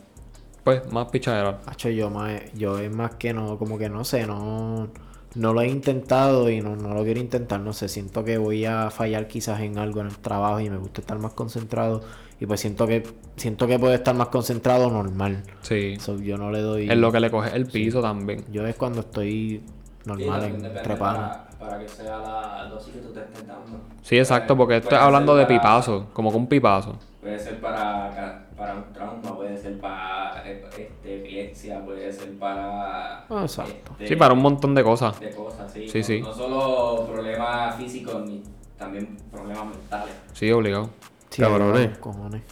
pues 0.65 0.91
más 0.93 1.09
pichadera. 1.11 1.61
Hacho, 1.67 1.89
yo, 1.91 2.11
más, 2.11 2.41
yo 2.55 2.79
es 2.79 2.95
más 2.95 3.15
que 3.17 3.33
no, 3.33 3.59
como 3.59 3.79
que 3.79 3.89
no 3.89 4.05
sé, 4.05 4.27
no, 4.27 4.89
no 5.35 5.53
lo 5.53 5.61
he 5.61 5.69
intentado 5.69 6.49
y 6.51 6.61
no, 6.61 6.77
no 6.77 6.95
lo 6.95 7.05
quiero 7.05 7.21
intentar, 7.21 7.61
no 7.61 7.73
sé, 7.73 7.89
siento 7.89 8.25
que 8.25 8.39
voy 8.39 8.65
a 8.65 8.91
fallar 8.91 9.29
quizás 9.29 9.61
en 9.61 9.79
algo 9.79 10.01
en 10.01 10.07
el 10.07 10.19
trabajo 10.19 10.61
y 10.61 10.71
me 10.71 10.79
gusta 10.79 11.01
estar 11.01 11.19
más 11.19 11.33
concentrado 11.33 12.03
y 12.41 12.47
pues 12.47 12.61
siento 12.61 12.87
que 12.87 13.03
siento 13.37 13.67
que 13.67 13.79
puedo 13.79 13.95
estar 13.95 14.15
más 14.15 14.29
concentrado 14.29 14.91
normal. 14.91 15.43
Sí. 15.63 15.97
So, 15.99 16.19
yo 16.19 16.37
no 16.39 16.51
le 16.51 16.61
doy... 16.61 16.91
Es 16.91 16.97
lo 16.97 17.11
que 17.13 17.21
le 17.21 17.31
coge 17.31 17.55
el 17.57 17.67
piso 17.67 18.01
también. 18.03 18.45
Yo 18.51 18.67
es 18.67 18.77
cuando 18.77 19.01
estoy 19.01 19.63
Sí, 20.05 20.09
normal 20.09 20.41
también 20.41 20.65
en 20.77 20.83
trepano. 20.83 21.19
para, 21.19 21.49
para 21.59 21.79
que 21.81 21.89
sea 21.89 22.19
la 22.19 22.69
dosis 22.71 22.95
que 22.95 23.01
tú 23.01 23.13
te 23.13 23.21
estés 23.21 23.47
dando. 23.47 23.81
Sí, 24.03 24.17
exacto, 24.19 24.57
porque 24.57 24.77
esto 24.77 24.91
puede 24.91 25.01
es 25.01 25.05
hablando 25.07 25.35
de 25.35 25.47
pipazo, 25.47 26.07
como 26.13 26.31
que 26.31 26.37
un 26.37 26.47
pipazo. 26.47 26.97
Puede 27.27 27.41
ser 27.41 27.61
para, 27.61 28.47
para 28.57 28.75
un 28.77 28.93
trauma, 28.93 29.35
puede 29.35 29.59
ser 29.61 29.81
para 29.81 30.49
eh, 30.49 30.65
este, 30.79 31.17
epilepsia, 31.17 31.85
puede 31.85 32.13
ser 32.13 32.39
para... 32.39 33.23
Ah, 33.29 33.41
exacto. 33.43 33.91
este, 33.95 34.07
Sí, 34.07 34.15
para 34.15 34.33
un 34.33 34.43
montón 34.43 34.77
de 34.77 34.85
cosas. 34.85 35.19
de 35.19 35.31
cosas, 35.31 35.73
sí. 35.73 35.89
Sí, 35.89 35.99
no, 35.99 36.05
sí. 36.05 36.21
no 36.23 36.33
solo 36.33 37.05
problemas 37.13 37.75
físicos, 37.75 38.25
ni 38.29 38.45
también 38.79 39.17
problemas 39.33 39.67
mentales. 39.67 40.15
Sí, 40.35 40.53
obligado. 40.53 40.91
Sí, 41.31 41.43
Cabrones. 41.43 41.99
cojones. 41.99 42.43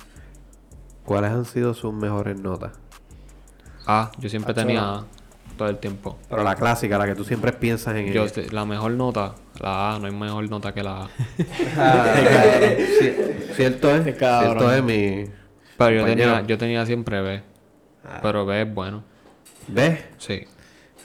¿Cuáles 1.04 1.30
han 1.30 1.44
sido 1.44 1.72
sus 1.72 1.94
mejores 1.94 2.36
notas? 2.40 2.72
Ah, 3.86 4.10
yo 4.18 4.28
siempre 4.28 4.54
tenía 4.54 4.82
A 4.94 5.04
todo 5.56 5.68
el 5.68 5.78
tiempo. 5.78 6.18
Pero 6.28 6.42
la 6.42 6.56
clásica, 6.56 6.98
la 6.98 7.06
que 7.06 7.14
tú 7.14 7.22
siempre 7.22 7.52
piensas 7.52 7.94
en 7.94 8.12
Yo, 8.12 8.24
ella. 8.24 8.42
la 8.50 8.64
mejor 8.64 8.90
nota, 8.90 9.36
la 9.60 9.94
A, 9.94 9.98
no 10.00 10.06
hay 10.06 10.12
mejor 10.12 10.50
nota 10.50 10.74
que 10.74 10.82
la 10.82 11.02
A. 11.04 11.08
Sí. 12.98 13.33
Cierto 13.54 13.90
es, 13.94 14.04
cierto 14.04 14.72
es 14.72 14.82
mi... 14.82 15.26
Pero 15.76 15.96
yo 16.00 16.04
tenía, 16.04 16.42
yo 16.46 16.58
tenía 16.58 16.86
siempre 16.86 17.20
B. 17.20 17.42
Ah. 18.04 18.20
Pero 18.22 18.46
B 18.46 18.62
es 18.62 18.74
bueno. 18.74 19.04
¿B? 19.68 19.98
Sí. 20.18 20.44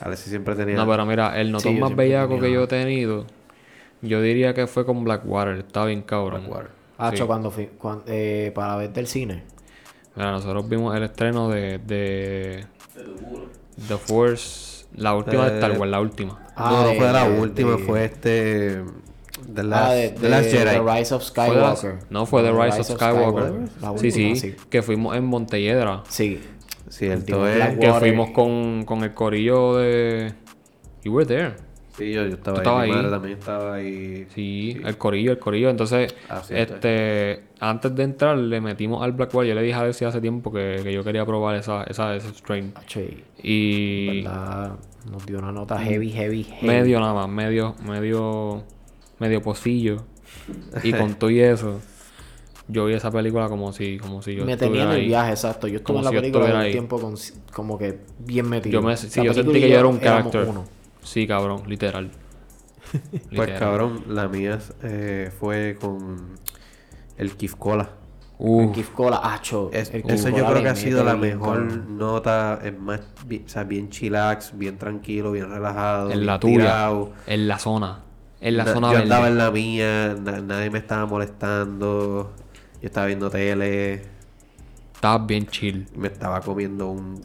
A 0.00 0.08
ver 0.08 0.16
si 0.16 0.30
siempre 0.30 0.54
tenía... 0.54 0.76
No, 0.76 0.86
pero 0.86 1.04
mira, 1.06 1.40
el 1.40 1.50
notón 1.52 1.78
más 1.78 1.94
bellaco 1.94 2.38
que 2.38 2.52
yo 2.52 2.64
he 2.64 2.66
tenido, 2.66 3.26
yo 4.02 4.20
diría 4.20 4.54
que 4.54 4.66
fue 4.66 4.84
con 4.84 5.04
Blackwater. 5.04 5.58
Estaba 5.58 5.86
bien 5.86 6.02
cabrón. 6.02 6.42
Blackwater. 6.42 6.70
Hacho, 6.98 7.26
cuando 7.26 7.50
fui... 7.50 7.68
eh, 8.06 8.52
para 8.54 8.76
ver 8.76 8.92
del 8.92 9.06
cine. 9.06 9.44
Mira, 10.14 10.30
nosotros 10.32 10.68
vimos 10.68 10.96
el 10.96 11.04
estreno 11.04 11.48
de... 11.48 11.78
de 11.78 12.66
The 13.88 13.96
Force... 13.96 14.70
La 14.96 15.14
última 15.14 15.48
de 15.48 15.54
Star 15.54 15.78
Wars, 15.78 15.88
la 15.88 16.00
última. 16.00 16.40
Ah, 16.56 16.70
no, 16.72 16.92
no 16.92 16.94
fue 16.98 17.12
la 17.12 17.24
última, 17.24 17.78
fue 17.78 18.06
este... 18.06 18.82
The 19.54 19.62
Last, 19.62 19.90
ah, 19.90 19.94
de, 19.94 20.10
The 20.10 20.28
Last 20.28 20.50
Jedi. 20.50 20.64
The 20.64 20.80
Rise 20.80 21.14
of 21.14 21.22
Skywalker. 21.22 21.98
no, 22.10 22.26
fue 22.26 22.42
The 22.42 22.52
Rise, 22.52 22.80
of 22.80 22.90
Skywalker. 22.90 23.68
sí, 23.98 24.36
sí, 24.36 24.56
Que 24.68 24.82
fuimos 24.82 25.16
en 25.16 25.24
Montelledra. 25.24 26.02
Sí. 26.08 26.40
Cierto 26.88 27.46
es. 27.46 27.78
Que 27.78 27.92
fuimos 27.94 28.30
con, 28.30 28.84
con 28.84 29.04
el 29.04 29.14
corillo 29.14 29.76
de... 29.76 30.32
You 31.02 31.14
were 31.14 31.26
there. 31.26 31.54
Sí, 31.96 32.12
yo, 32.12 32.26
yo 32.26 32.34
estaba, 32.34 32.82
ahí. 32.82 32.88
Mi 32.90 32.96
madre 32.96 33.10
también 33.10 33.38
estaba 33.38 33.74
ahí. 33.74 34.26
Sí, 34.34 34.80
el 34.84 34.96
corillo, 34.96 35.32
el 35.32 35.38
corillo. 35.38 35.70
Entonces, 35.70 36.14
ah, 36.28 36.42
este, 36.48 37.44
antes 37.58 37.94
de 37.94 38.02
entrar, 38.04 38.38
le 38.38 38.60
metimos 38.60 39.02
al 39.02 39.12
Blackwater. 39.12 39.50
Yo 39.50 39.54
le 39.54 39.62
dije 39.62 39.74
a 39.74 39.82
ver 39.82 39.94
si 39.94 40.04
hace 40.04 40.20
tiempo 40.20 40.52
que, 40.52 40.80
que 40.82 40.92
yo 40.92 41.04
quería 41.04 41.26
probar 41.26 41.56
esa, 41.56 41.84
esa, 41.84 42.14
ese 42.14 42.28
strain. 42.30 42.72
y. 43.42 44.22
¿verdad? 44.22 44.76
Nos 45.10 45.26
dio 45.26 45.38
una 45.38 45.52
nota 45.52 45.78
heavy, 45.78 46.10
heavy, 46.10 46.44
heavy. 46.44 46.66
Medio 46.66 47.00
nada 47.00 47.14
más, 47.14 47.28
medio, 47.28 47.74
medio 47.84 48.64
medio 49.20 49.40
pocillo. 49.42 50.02
Y 50.82 50.92
con 50.92 51.14
todo 51.18 51.30
y 51.30 51.40
eso, 51.40 51.80
yo 52.66 52.86
vi 52.86 52.94
esa 52.94 53.10
película 53.10 53.48
como 53.48 53.72
si, 53.72 53.98
como 53.98 54.22
si 54.22 54.34
yo 54.34 54.44
Me 54.44 54.56
tenía 54.56 54.84
en 54.84 54.90
el 54.90 55.06
viaje, 55.06 55.30
exacto. 55.30 55.68
Yo 55.68 55.78
estuve 55.78 55.98
en 55.98 56.04
la 56.04 56.10
película 56.10 56.64
un 56.64 56.70
tiempo 56.72 57.00
con, 57.00 57.14
como 57.52 57.78
que 57.78 58.00
bien 58.18 58.48
metido. 58.48 58.80
Yo 58.80 58.82
me, 58.82 58.96
sí, 58.96 59.22
yo 59.22 59.34
sentí 59.34 59.60
que 59.60 59.70
yo 59.70 59.78
era 59.78 59.86
un 59.86 59.98
carácter. 59.98 60.48
Sí, 61.02 61.26
cabrón, 61.26 61.62
literal. 61.66 62.10
Pues 63.36 63.56
cabrón, 63.56 64.02
la 64.08 64.26
mía 64.26 64.58
eh, 64.82 65.30
fue 65.38 65.76
con 65.80 66.34
el 67.16 67.36
Kif 67.36 67.54
Cola. 67.54 67.88
Uh. 68.38 68.62
El 68.62 68.72
Kif 68.72 68.90
Cola, 68.90 69.20
acho. 69.22 69.70
eso 69.72 70.28
yo 70.30 70.44
creo 70.46 70.62
que 70.62 70.68
ha 70.68 70.74
sido 70.74 71.04
la 71.04 71.14
mejor 71.14 71.60
nota. 71.88 72.58
Es 72.64 72.76
más, 72.76 73.02
bien, 73.26 73.44
o 73.46 73.48
sea, 73.48 73.62
bien 73.62 73.90
chillax, 73.90 74.58
bien 74.58 74.76
tranquilo, 74.76 75.30
bien 75.30 75.50
relajado. 75.50 76.10
En 76.10 76.26
la 76.26 76.40
tuya. 76.40 76.90
En 77.28 77.46
la 77.46 77.58
zona. 77.60 78.09
En 78.40 78.56
la 78.56 78.64
zona 78.64 78.92
Yo 78.92 78.98
andaba 78.98 79.28
en 79.28 79.38
la 79.38 79.50
mía, 79.50 80.14
nadie 80.14 80.70
me 80.70 80.78
estaba 80.78 81.06
molestando. 81.06 82.32
Yo 82.80 82.86
estaba 82.86 83.06
viendo 83.06 83.28
tele. 83.28 84.02
Estabas 84.94 85.26
bien 85.26 85.46
chill. 85.46 85.86
Me 85.94 86.08
estaba 86.08 86.40
comiendo 86.40 86.88
un. 86.88 87.20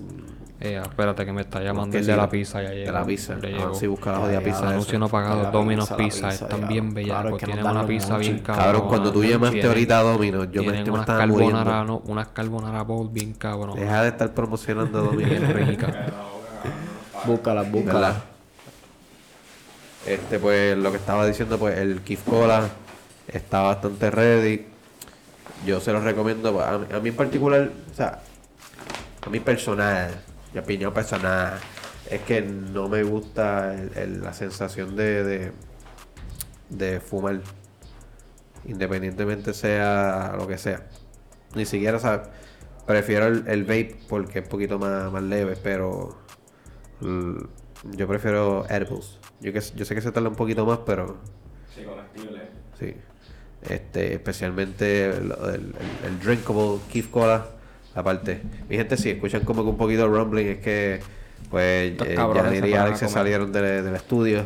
Eh, 0.60 0.82
espérate 0.82 1.26
que 1.26 1.34
me 1.34 1.42
está 1.42 1.62
llamando 1.62 1.98
el 1.98 2.06
de 2.06 2.16
la 2.16 2.30
pizza. 2.30 2.62
Ya 2.62 2.70
llegó. 2.70 2.86
De 2.86 2.92
la 2.92 3.06
pizza. 3.06 3.38
Ah, 3.42 3.72
sí, 3.74 3.88
busca 3.88 4.12
la 4.14 4.18
jodida 4.20 4.42
pizza. 4.42 4.70
Anuncio 4.70 5.00
no 5.00 5.08
pagado. 5.08 5.52
Domino's 5.52 5.92
Pizza. 5.94 6.30
Están 6.30 6.68
bien 6.68 6.94
bellacos. 6.94 7.42
tienen 7.42 7.66
una 7.66 7.86
pizza 7.86 8.18
bien 8.18 8.40
cabrón. 8.40 8.66
Cabrón, 8.66 8.88
cuando 8.88 9.12
tú 9.12 9.24
llamaste 9.24 9.66
ahorita 9.66 10.00
a 10.00 10.04
Domino's, 10.04 10.50
yo 10.52 10.64
me, 10.64 10.84
unas 10.90 11.06
carbonara, 11.06 11.84
no, 11.84 12.02
unas 12.06 12.28
carbonara 12.30 12.84
bowl 12.84 13.10
bien 13.10 13.34
cabrón. 13.34 13.78
Deja 13.80 14.04
de 14.04 14.10
estar 14.10 14.34
promocionando 14.34 15.02
Domino's. 15.04 15.30
bien 15.30 15.68
rica. 15.68 16.08
búscala, 17.26 17.64
búscala. 17.64 18.35
Este, 20.06 20.38
pues, 20.38 20.78
lo 20.78 20.92
que 20.92 20.98
estaba 20.98 21.26
diciendo, 21.26 21.58
pues, 21.58 21.78
el 21.80 22.02
Kif 22.02 22.24
Cola 22.24 22.70
está 23.28 23.62
bastante 23.62 24.12
ready. 24.12 24.68
Yo 25.66 25.80
se 25.80 25.92
lo 25.92 26.00
recomiendo, 26.00 26.54
pues, 26.54 26.66
a, 26.66 27.00
mí 27.00 27.10
en 27.10 27.16
particular, 27.16 27.72
o 27.92 27.94
sea, 27.96 28.22
a 29.26 29.30
mí 29.30 29.40
personal, 29.40 30.12
mi 30.54 30.60
opinión 30.60 30.94
personal, 30.94 31.60
es 32.10 32.22
que 32.22 32.42
no 32.42 32.88
me 32.88 33.02
gusta 33.04 33.76
la 33.96 34.34
sensación 34.34 34.96
de, 34.96 35.24
de, 35.24 35.52
de 36.70 37.00
fumar. 37.00 37.42
Independientemente 38.66 39.54
sea 39.54 40.36
lo 40.38 40.48
que 40.48 40.60
sea. 40.60 40.84
Ni 41.56 41.66
siquiera, 41.66 41.98
o 41.98 42.00
sea, 42.00 42.24
prefiero 42.86 43.28
el, 43.28 43.48
el 43.48 43.64
vape 43.64 43.98
porque 44.08 44.40
es 44.40 44.46
un 44.46 44.50
poquito 44.50 44.78
más, 44.78 45.12
más 45.12 45.24
leve, 45.24 45.58
pero 45.62 46.16
yo 47.02 48.08
prefiero 48.08 48.66
edibles. 48.70 49.20
Yo, 49.42 49.54
que, 49.54 49.62
yo 49.76 49.86
sé 49.86 49.96
que 49.96 50.02
se 50.02 50.12
tarda 50.12 50.30
un 50.30 50.36
poquito 50.36 50.66
más, 50.66 50.80
pero. 50.86 51.18
Sí, 51.76 51.84
comestible. 51.84 52.42
Sí. 52.80 52.96
Este, 53.70 54.14
especialmente 54.14 55.10
el, 55.10 55.34
el, 56.04 56.20
drinkable 56.24 56.80
Keith 56.92 57.10
Cola. 57.10 57.48
Aparte, 57.96 58.42
mi 58.70 58.76
gente, 58.76 58.98
si 58.98 59.10
escuchan 59.10 59.44
como 59.44 59.64
que 59.64 59.70
un 59.70 59.78
poquito 59.78 60.02
de 60.02 60.08
rumbling, 60.08 60.48
es 60.48 60.60
que, 60.60 61.00
pues, 61.50 61.94
eh, 61.94 62.16
ya 62.18 62.68
y 62.68 62.74
Alex 62.74 63.00
se 63.00 63.08
salieron 63.08 63.52
del 63.52 63.96
estudio 63.96 64.44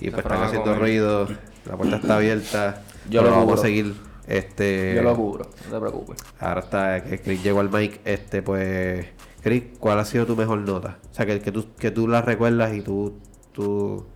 y 0.00 0.10
pues 0.10 0.24
están 0.24 0.42
haciendo 0.42 0.74
ruido. 0.74 1.28
La 1.66 1.76
puerta 1.76 1.96
está 1.96 2.16
abierta. 2.16 2.82
Yo 3.10 3.22
lo 3.22 3.30
vamos 3.30 3.60
a 3.60 3.62
seguir. 3.62 3.94
Este, 4.26 4.94
Yo 4.94 5.02
lo 5.02 5.16
cubro, 5.16 5.50
no 5.66 5.74
te 5.74 5.80
preocupes. 5.80 6.18
Ahora 6.38 6.60
está 6.60 7.02
que 7.02 7.18
Chris 7.20 7.42
llegó 7.42 7.60
al 7.60 7.70
mic. 7.70 8.00
Este, 8.04 8.42
pues, 8.42 9.06
Chris, 9.42 9.64
¿cuál 9.78 9.98
ha 9.98 10.04
sido 10.04 10.26
tu 10.26 10.36
mejor 10.36 10.58
nota? 10.58 10.98
O 11.10 11.14
sea, 11.14 11.24
que, 11.24 11.40
que, 11.40 11.50
tú, 11.50 11.74
que 11.78 11.90
tú 11.90 12.06
la 12.06 12.20
recuerdas 12.20 12.74
y 12.74 12.82
tú, 12.82 13.18
tú 13.52 14.06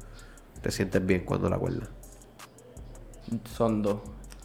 te 0.62 0.71
sientes 0.71 1.04
bien 1.04 1.25
cuando 1.25 1.50
la 1.50 1.57
acuerdas? 1.57 1.88
Son 3.57 3.83
dos. 3.83 3.99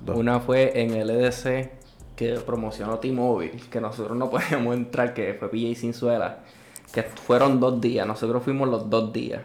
Una 0.08 0.40
fue 0.40 0.82
en 0.82 0.92
el 0.92 1.10
EDC 1.10 1.72
que 2.16 2.34
promocionó 2.46 3.00
T-Mobile, 3.00 3.62
que 3.70 3.80
nosotros 3.80 4.18
no 4.18 4.30
podíamos 4.32 4.76
entrar, 4.76 5.14
que 5.14 5.34
fue 5.36 5.50
PJ 5.50 5.80
Sinzuela, 5.80 6.40
que 6.92 7.04
fueron 7.04 7.60
dos 7.60 7.80
días, 7.80 8.06
nosotros 8.06 8.44
fuimos 8.44 8.68
los 8.68 8.90
dos 8.90 9.14
días. 9.14 9.42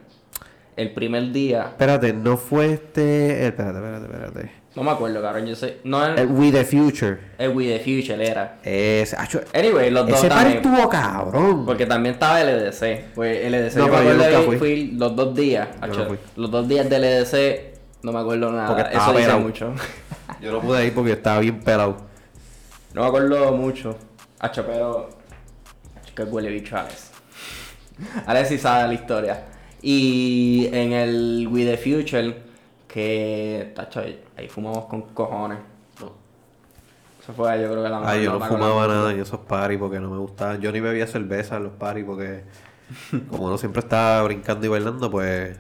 El 0.75 0.95
primer 0.95 1.33
día. 1.33 1.65
Espérate, 1.69 2.15
no 2.15 2.39
fue 2.39 2.73
este. 2.73 3.47
Espérate, 3.47 3.79
espérate, 3.79 4.05
espérate. 4.07 4.62
No 4.75 4.83
me 4.83 4.91
acuerdo, 4.91 5.21
cabrón. 5.21 5.47
Yo 5.47 5.55
sé. 5.55 5.79
No 5.85 6.05
el 6.05 6.27
We 6.29 6.51
the 6.51 6.65
Future. 6.65 7.19
El 7.37 7.51
We 7.51 7.67
the 7.67 7.79
Future 7.81 8.27
era. 8.27 8.59
Ese. 8.63 9.17
Anyway, 9.55 9.91
los 9.91 10.07
dos. 10.07 10.19
Ese 10.19 10.29
par 10.29 10.47
estuvo 10.47 10.89
cabrón. 10.89 11.67
Porque 11.67 11.85
también 11.85 12.15
estaba 12.15 12.41
el 12.41 12.49
EDC. 12.49 13.13
Pues 13.15 13.45
el 13.45 13.55
EDC 13.55 13.77
no, 13.77 13.87
yo, 13.87 13.93
me 13.93 13.99
acuerdo 13.99 14.43
fui. 14.45 14.57
fui. 14.57 14.91
los 14.93 15.15
dos 15.15 15.35
días. 15.35 15.69
Los 16.37 16.51
dos 16.51 16.67
días 16.69 16.89
del 16.89 17.05
EDC 17.05 17.73
no 18.03 18.13
me 18.13 18.21
acuerdo 18.21 18.51
nada. 18.51 18.69
Porque 18.69 18.97
Eso 18.97 19.13
dice 19.13 19.35
mucho. 19.37 19.75
yo 20.41 20.53
no 20.53 20.61
pude 20.61 20.87
ir 20.87 20.95
porque 20.95 21.13
estaba 21.13 21.41
bien 21.41 21.61
pelado. 21.61 21.97
No 22.95 23.03
me 23.03 23.09
acuerdo 23.09 23.53
mucho. 23.53 23.97
Hacho, 24.39 24.65
pero. 24.67 25.11
Que 26.15 26.25
huele 26.25 26.51
bicho 26.51 26.77
Alex. 26.77 27.11
Alex 28.27 28.49
sí 28.49 28.59
sabe 28.59 28.89
la 28.89 28.95
historia. 28.95 29.45
Y 29.83 30.69
en 30.73 30.93
el 30.93 31.49
We 31.51 31.65
the 31.65 31.77
Future 31.77 32.52
que, 32.93 33.73
tacho, 33.75 34.03
ahí 34.37 34.49
fumamos 34.49 34.85
con 34.85 35.03
cojones. 35.15 35.59
No. 35.99 36.13
Eso 37.23 37.33
fue, 37.33 37.61
yo 37.63 37.71
creo 37.71 37.83
que 37.83 37.89
la 37.89 38.01
mejor. 38.01 38.15
Ay, 38.15 38.25
yo 38.25 38.39
no 38.39 38.45
fumaba 38.45 38.87
nada 38.87 39.13
en 39.13 39.21
esos 39.21 39.41
paris 39.41 39.79
porque 39.79 39.99
no 39.99 40.11
me 40.11 40.19
gustaba. 40.19 40.57
Yo 40.57 40.71
ni 40.73 40.81
bebía 40.81 41.07
cerveza 41.07 41.57
en 41.57 41.65
los 41.65 41.73
paris 41.73 42.05
porque, 42.07 42.45
como 43.31 43.47
uno 43.47 43.57
siempre 43.57 43.81
estaba 43.81 44.23
brincando 44.25 44.67
y 44.67 44.69
bailando, 44.69 45.11
pues. 45.11 45.57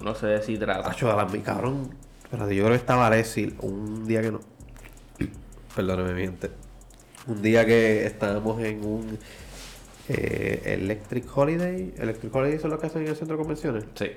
Uno 0.00 0.14
se 0.14 0.26
deshidrata. 0.26 0.84
Tacho, 0.84 1.10
a 1.10 1.16
la, 1.16 1.24
mi 1.24 1.40
cabrón. 1.40 1.90
Pero 2.30 2.50
yo 2.50 2.62
creo 2.62 2.70
que 2.70 2.80
estaba 2.80 3.08
Alessi 3.08 3.56
un 3.60 4.06
día 4.06 4.22
que 4.22 4.30
no. 4.30 4.40
Perdóname, 5.74 6.14
mi 6.14 6.22
gente. 6.22 6.50
Un 7.26 7.42
día 7.42 7.66
que 7.66 8.06
estábamos 8.06 8.62
en 8.62 8.84
un. 8.84 9.18
Eh, 10.08 10.62
Electric 10.64 11.36
Holiday. 11.36 11.94
Electric 11.98 12.32
Holiday 12.32 12.60
son 12.60 12.70
los 12.70 12.78
que 12.78 12.86
hacen 12.86 13.02
en 13.02 13.08
el 13.08 13.16
centro 13.16 13.36
de 13.36 13.42
convenciones. 13.42 13.84
Sí. 13.94 14.12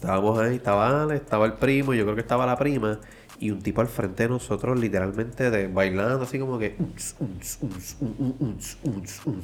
Estábamos 0.00 0.38
ahí, 0.38 0.56
estaba 0.56 1.02
Ale, 1.02 1.16
estaba 1.16 1.44
el 1.44 1.52
primo, 1.52 1.92
yo 1.92 2.04
creo 2.04 2.14
que 2.14 2.22
estaba 2.22 2.46
la 2.46 2.56
prima, 2.56 2.98
y 3.38 3.50
un 3.50 3.60
tipo 3.60 3.82
al 3.82 3.86
frente 3.86 4.22
de 4.22 4.30
nosotros, 4.30 4.80
literalmente 4.80 5.50
de 5.50 5.68
bailando, 5.68 6.24
así 6.24 6.38
como 6.38 6.58
que. 6.58 6.74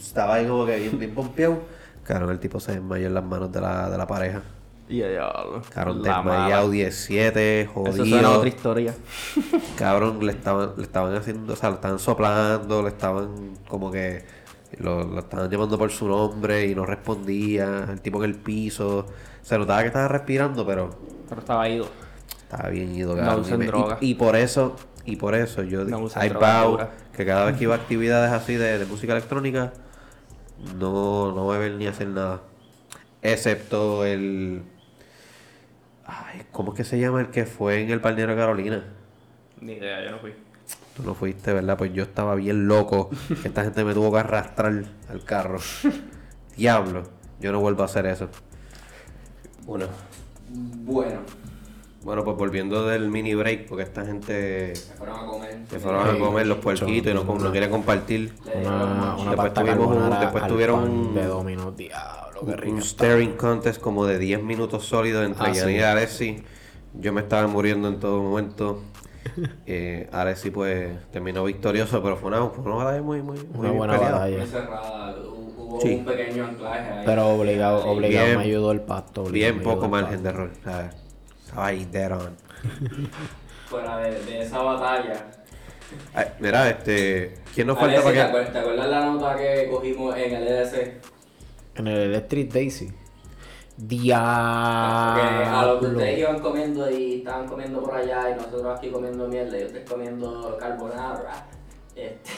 Estaba 0.01 0.35
ahí 0.37 0.47
como 0.47 0.65
que 0.65 0.79
bien, 0.79 0.99
bien 0.99 1.15
pompeado. 1.15 1.59
Claro, 2.05 2.31
el 2.31 2.39
tipo 2.39 2.59
se 2.59 2.73
desmayó 2.73 3.07
en 3.07 3.13
las 3.13 3.25
manos 3.25 3.53
de 3.53 3.61
la, 3.61 3.91
de 3.91 3.99
la 3.99 4.07
pareja. 4.07 4.41
Y 4.89 5.03
allá, 5.03 5.31
Cabrón, 5.69 6.03
desmayado 6.03 6.71
17, 6.71 7.69
jodido. 7.75 8.05
Eso 8.07 8.17
es 8.17 8.25
otra 8.25 8.49
historia. 8.49 8.95
Cabrón, 9.77 10.25
le 10.25 10.33
estaban, 10.33 10.71
le 10.79 10.85
estaban 10.85 11.15
haciendo, 11.15 11.53
o 11.53 11.57
sea, 11.57 11.69
le 11.69 11.75
estaban 11.75 11.99
soplando, 11.99 12.83
le 12.83 12.89
estaban 12.89 13.59
como 13.69 13.91
que 13.91 14.25
lo, 14.79 15.05
lo, 15.05 15.21
estaban 15.21 15.51
llamando 15.51 15.79
por 15.79 15.91
su 15.91 16.09
nombre 16.09 16.67
y 16.67 16.75
no 16.75 16.85
respondía. 16.87 17.87
El 17.91 18.01
tipo 18.01 18.23
en 18.23 18.31
el 18.31 18.37
piso. 18.37 19.07
Se 19.43 19.57
notaba 19.59 19.81
que 19.83 19.89
estaba 19.89 20.09
respirando, 20.09 20.67
pero. 20.67 20.91
Pero 21.29 21.41
estaba 21.41 21.69
ido. 21.69 21.89
Estaba 22.43 22.69
bien 22.69 22.95
ido, 22.95 23.17
no 23.17 23.43
y, 24.01 24.11
y, 24.11 24.15
por 24.15 24.37
eso, 24.37 24.77
y 25.05 25.17
por 25.17 25.35
eso 25.35 25.65
yo 25.65 25.85
no 25.85 26.07
hay 26.15 26.31
Pau 26.31 26.79
que 27.13 27.27
cada 27.27 27.47
vez 27.47 27.57
que 27.57 27.65
iba 27.65 27.75
a 27.75 27.79
actividades 27.79 28.31
así 28.31 28.55
de, 28.55 28.85
música 28.87 29.15
electrónica, 29.15 29.73
no, 30.79 31.33
no 31.33 31.51
a 31.51 31.59
ver 31.59 31.73
ni 31.73 31.89
hacer 31.89 32.07
nada. 32.07 32.43
Excepto 33.21 34.05
el. 34.05 34.63
Ay, 36.05 36.43
¿cómo 36.53 36.71
es 36.71 36.77
que 36.77 36.85
se 36.85 37.01
llama 37.01 37.21
el 37.21 37.31
que 37.31 37.47
fue 37.47 37.83
en 37.83 37.91
el 37.91 37.99
Balneario 37.99 38.37
Carolina? 38.37 38.85
Ni 39.61 39.73
idea, 39.73 40.05
yo 40.05 40.13
no 40.13 40.19
fui. 40.21 40.33
Tú 40.97 41.03
no 41.03 41.15
fuiste, 41.15 41.53
¿verdad? 41.53 41.77
Pues 41.77 41.93
yo 41.93 42.03
estaba 42.05 42.35
bien 42.35 42.67
loco. 42.69 43.11
Esta 43.45 43.65
gente 43.65 43.85
me 43.85 43.93
tuvo 43.95 44.13
que 44.13 44.19
arrastrar 44.21 44.85
al 45.09 45.25
carro. 45.25 45.59
Diablo, 46.57 47.03
yo 47.41 47.53
no 47.53 47.61
vuelvo 47.61 47.83
a 47.83 47.87
hacer 47.87 48.07
eso. 48.07 48.29
Bueno. 49.67 49.87
Bueno. 50.51 51.21
Bueno, 52.03 52.23
pues 52.23 52.37
volviendo 52.37 52.87
del 52.87 53.09
mini 53.11 53.35
break, 53.35 53.67
porque 53.67 53.83
esta 53.83 54.07
gente 54.07 54.77
Se 54.77 54.95
fueron 54.95 55.19
a 55.19 55.27
comer. 55.27 55.59
se 55.69 55.81
fueron 55.81 56.09
a 56.09 56.19
comer 56.19 56.47
los 56.47 56.59
puerquitos 56.59 57.11
y 57.13 57.15
no, 57.15 57.25
no 57.25 57.51
quiere 57.51 57.69
compartir. 57.69 58.33
Una, 58.55 59.17
una 59.17 59.31
Después 59.33 59.55
tuvimos 59.55 59.97
un- 59.97 60.21
después 60.21 60.45
al 60.45 60.49
tuvieron 60.51 60.81
pan 60.83 60.91
un- 60.93 61.15
de 61.17 61.25
Domino, 61.27 61.73
diablo, 61.73 62.47
qué 62.47 62.57
rico. 62.57 62.77
Un 62.77 62.83
staring 62.83 63.33
contest 63.37 63.81
como 63.81 64.07
de 64.07 64.21
10 64.21 64.41
minutos 64.41 64.85
sólidos 64.87 65.27
entre 65.27 65.49
Ah, 65.49 65.55
sí. 65.55 65.69
y 65.69 65.81
Alessi. 65.81 66.43
Yo 66.95 67.13
me 67.13 67.23
estaba 67.23 67.49
muriendo 67.49 67.89
en 67.89 67.99
todo 67.99 68.23
momento. 68.23 68.83
Eh, 69.67 70.09
Alessi 70.13 70.51
pues 70.51 70.91
terminó 71.11 71.45
victorioso, 71.45 72.03
pero 72.03 72.17
fue 72.17 72.29
una, 72.29 72.47
fue 72.49 72.65
una 72.65 72.85
batalla 72.85 73.03
muy, 73.03 73.23
muy, 73.23 73.39
muy 73.53 73.67
Una 73.69 73.71
buena 73.71 73.93
peleada. 73.95 74.19
batalla. 74.19 74.39
Muy 74.39 74.47
cerrada. 74.47 75.17
Hu- 75.17 75.37
Hubo 75.57 75.81
Sí. 75.81 75.95
un 75.97 76.05
pequeño 76.05 76.45
anclaje 76.45 76.91
ahí. 76.93 77.03
Pero 77.05 77.29
obligado, 77.31 77.83
Sí. 77.83 77.89
obligado 77.89 78.27
Bien- 78.27 78.39
me 78.39 78.45
ayudó 78.45 78.71
el 78.73 78.81
pasto. 78.83 79.25
obligado 79.25 79.55
Bien 79.55 79.65
poco 79.65 79.89
margen 79.89 80.23
de 80.23 80.29
error. 80.29 80.51
Estaba 80.55 80.91
ahí 81.57 81.85
dead 81.91 82.13
on. 82.13 82.37
Fuera 83.69 83.97
de, 83.99 84.21
de 84.25 84.43
esa 84.43 84.59
batalla. 84.63 85.27
Ay, 86.15 86.27
mira, 86.41 86.69
este. 86.71 87.39
¿Quién 87.55 87.67
nos 87.67 87.79
falta 87.79 87.97
Alexis, 88.01 88.13
¿te, 88.13 88.29
para 88.33 88.45
que.? 88.45 88.51
¿Te 88.53 88.59
acuerdas 88.59 88.89
la 88.89 89.05
nota 89.07 89.37
que 89.37 89.69
cogimos 89.71 90.17
en 90.17 90.35
el 90.35 90.47
EDC? 90.49 91.01
En 91.77 91.87
el 91.89 91.99
Electric 91.99 92.53
Daisy. 92.53 92.93
Que 95.16 95.16
iban 96.27 96.41
comiendo 96.41 96.91
y 96.91 97.15
estaban 97.19 97.47
comiendo 97.47 97.83
por 97.83 97.95
allá 97.95 98.31
y 98.31 98.35
nosotros 98.35 98.77
aquí 98.77 98.91
comiendo 98.91 99.29
mierda 99.29 99.59
y 99.59 99.65
ustedes 99.65 99.89
comiendo 99.89 100.57
carbonara. 100.59 101.47
Este, 101.95 102.31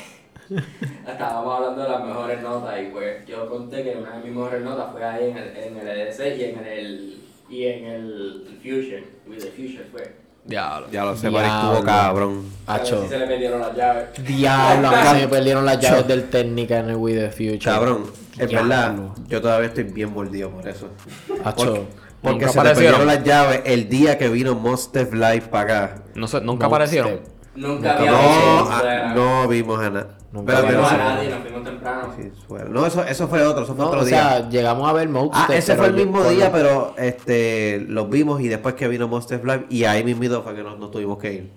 estábamos 1.07 1.57
hablando 1.57 1.83
de 1.83 1.89
las 1.89 2.05
mejores 2.05 2.43
notas 2.43 2.83
y 2.83 2.87
pues 2.87 3.27
yo 3.27 3.49
conté 3.49 3.83
que 3.83 3.97
una 3.97 4.17
de 4.17 4.25
mis 4.25 4.35
mejores 4.35 4.63
notas 4.63 4.93
fue 4.93 5.05
ahí 5.05 5.31
en 5.31 5.37
el, 5.37 5.57
en 5.57 5.77
el 5.77 5.89
EDC 5.89 6.39
y 6.39 6.45
en 6.45 6.67
el 6.67 7.19
y 7.51 7.65
en 7.65 7.85
el 7.87 8.59
Fusion, 8.63 9.05
with 9.27 9.39
the 9.39 9.51
Fusion 9.51 9.85
fue. 9.91 10.15
Diablo. 10.45 10.87
Ya 10.91 11.05
lo 11.05 11.17
sé, 11.17 11.29
estuvo 11.29 11.83
cabrón. 11.85 12.45
Hacho. 12.67 13.03
si 13.03 13.09
se 13.09 13.19
le 13.19 13.27
perdieron 13.27 13.61
las 13.61 13.75
llaves. 13.75 14.05
Diablo, 14.25 14.89
a 14.89 14.91
mí 14.91 15.09
se 15.09 15.27
me 15.27 15.29
perdieron 15.35 15.65
las 15.65 15.79
llaves 15.79 16.09
del 16.09 16.31
técnica 16.31 16.79
en 16.79 16.91
el 16.91 16.97
We 16.97 17.15
The 17.15 17.31
Future. 17.31 17.59
Cabrón, 17.59 18.05
es 18.39 18.49
Diablo. 18.49 18.69
verdad. 18.69 18.97
Yo 19.29 19.43
todavía 19.43 19.69
estoy 19.69 19.85
bien 19.85 20.13
mordido 20.13 20.51
por 20.51 20.67
eso. 20.67 20.89
Hacho. 21.45 21.65
Porque, 21.65 22.08
porque 22.23 22.47
Nunca 22.47 22.49
se 22.49 22.55
le 22.57 22.61
aparecieron. 22.61 22.99
perdieron 23.01 23.07
las 23.07 23.25
llaves 23.25 23.63
el 23.65 23.89
día 23.89 24.19
que 24.19 24.29
vino 24.29 24.55
Monster 24.55 25.13
Live 25.15 25.43
para 25.51 25.63
acá. 25.85 26.03
No 26.15 26.27
sé, 26.27 26.41
nunca 26.41 26.63
No, 26.69 26.75
aparecieron. 26.75 27.21
Nunca 27.55 27.97
había 27.99 28.11
No, 28.13 28.19
visto 28.19 28.69
ah, 28.73 29.13
no 29.15 29.49
vimos 29.49 29.81
a 29.81 29.91
nada. 29.91 30.09
Nunca 30.31 30.53
No 30.53 30.59
Espérate, 30.59 30.77
vimos 30.77 30.93
no 30.93 30.99
a 30.99 31.15
nadie, 31.15 31.31
nos 31.31 31.39
fuimos 31.41 31.65
temprano. 31.65 32.15
Sí. 32.17 32.31
No, 32.71 32.87
eso, 32.87 33.05
eso 33.05 33.29
fue 33.29 33.43
otro, 33.43 33.65
eso 33.65 33.75
fue 33.75 33.85
No, 33.85 33.89
otro 33.91 34.01
o 34.01 34.05
día. 34.05 34.19
sea, 34.29 34.49
llegamos 34.49 34.89
a 34.89 34.93
ver 34.93 35.09
Monster. 35.09 35.43
ah, 35.49 35.55
ese 35.57 35.73
pero 35.73 35.79
fue 35.79 35.87
el 35.89 35.95
mismo 35.95 36.25
día, 36.25 36.53
pero 36.53 36.95
este 36.99 37.85
los 37.89 38.09
vimos 38.11 38.41
y 38.41 38.49
después 38.49 38.75
que 38.75 38.87
vino 38.89 39.09
Monster 39.09 39.43
Live 39.45 39.67
y 39.71 39.85
ahí 39.85 40.05
mismo 40.05 40.43
fue 40.43 40.55
que 40.55 40.63
nos, 40.63 40.79
nos 40.79 40.91
tuvimos 40.91 41.19
que 41.19 41.33
ir. 41.33 41.51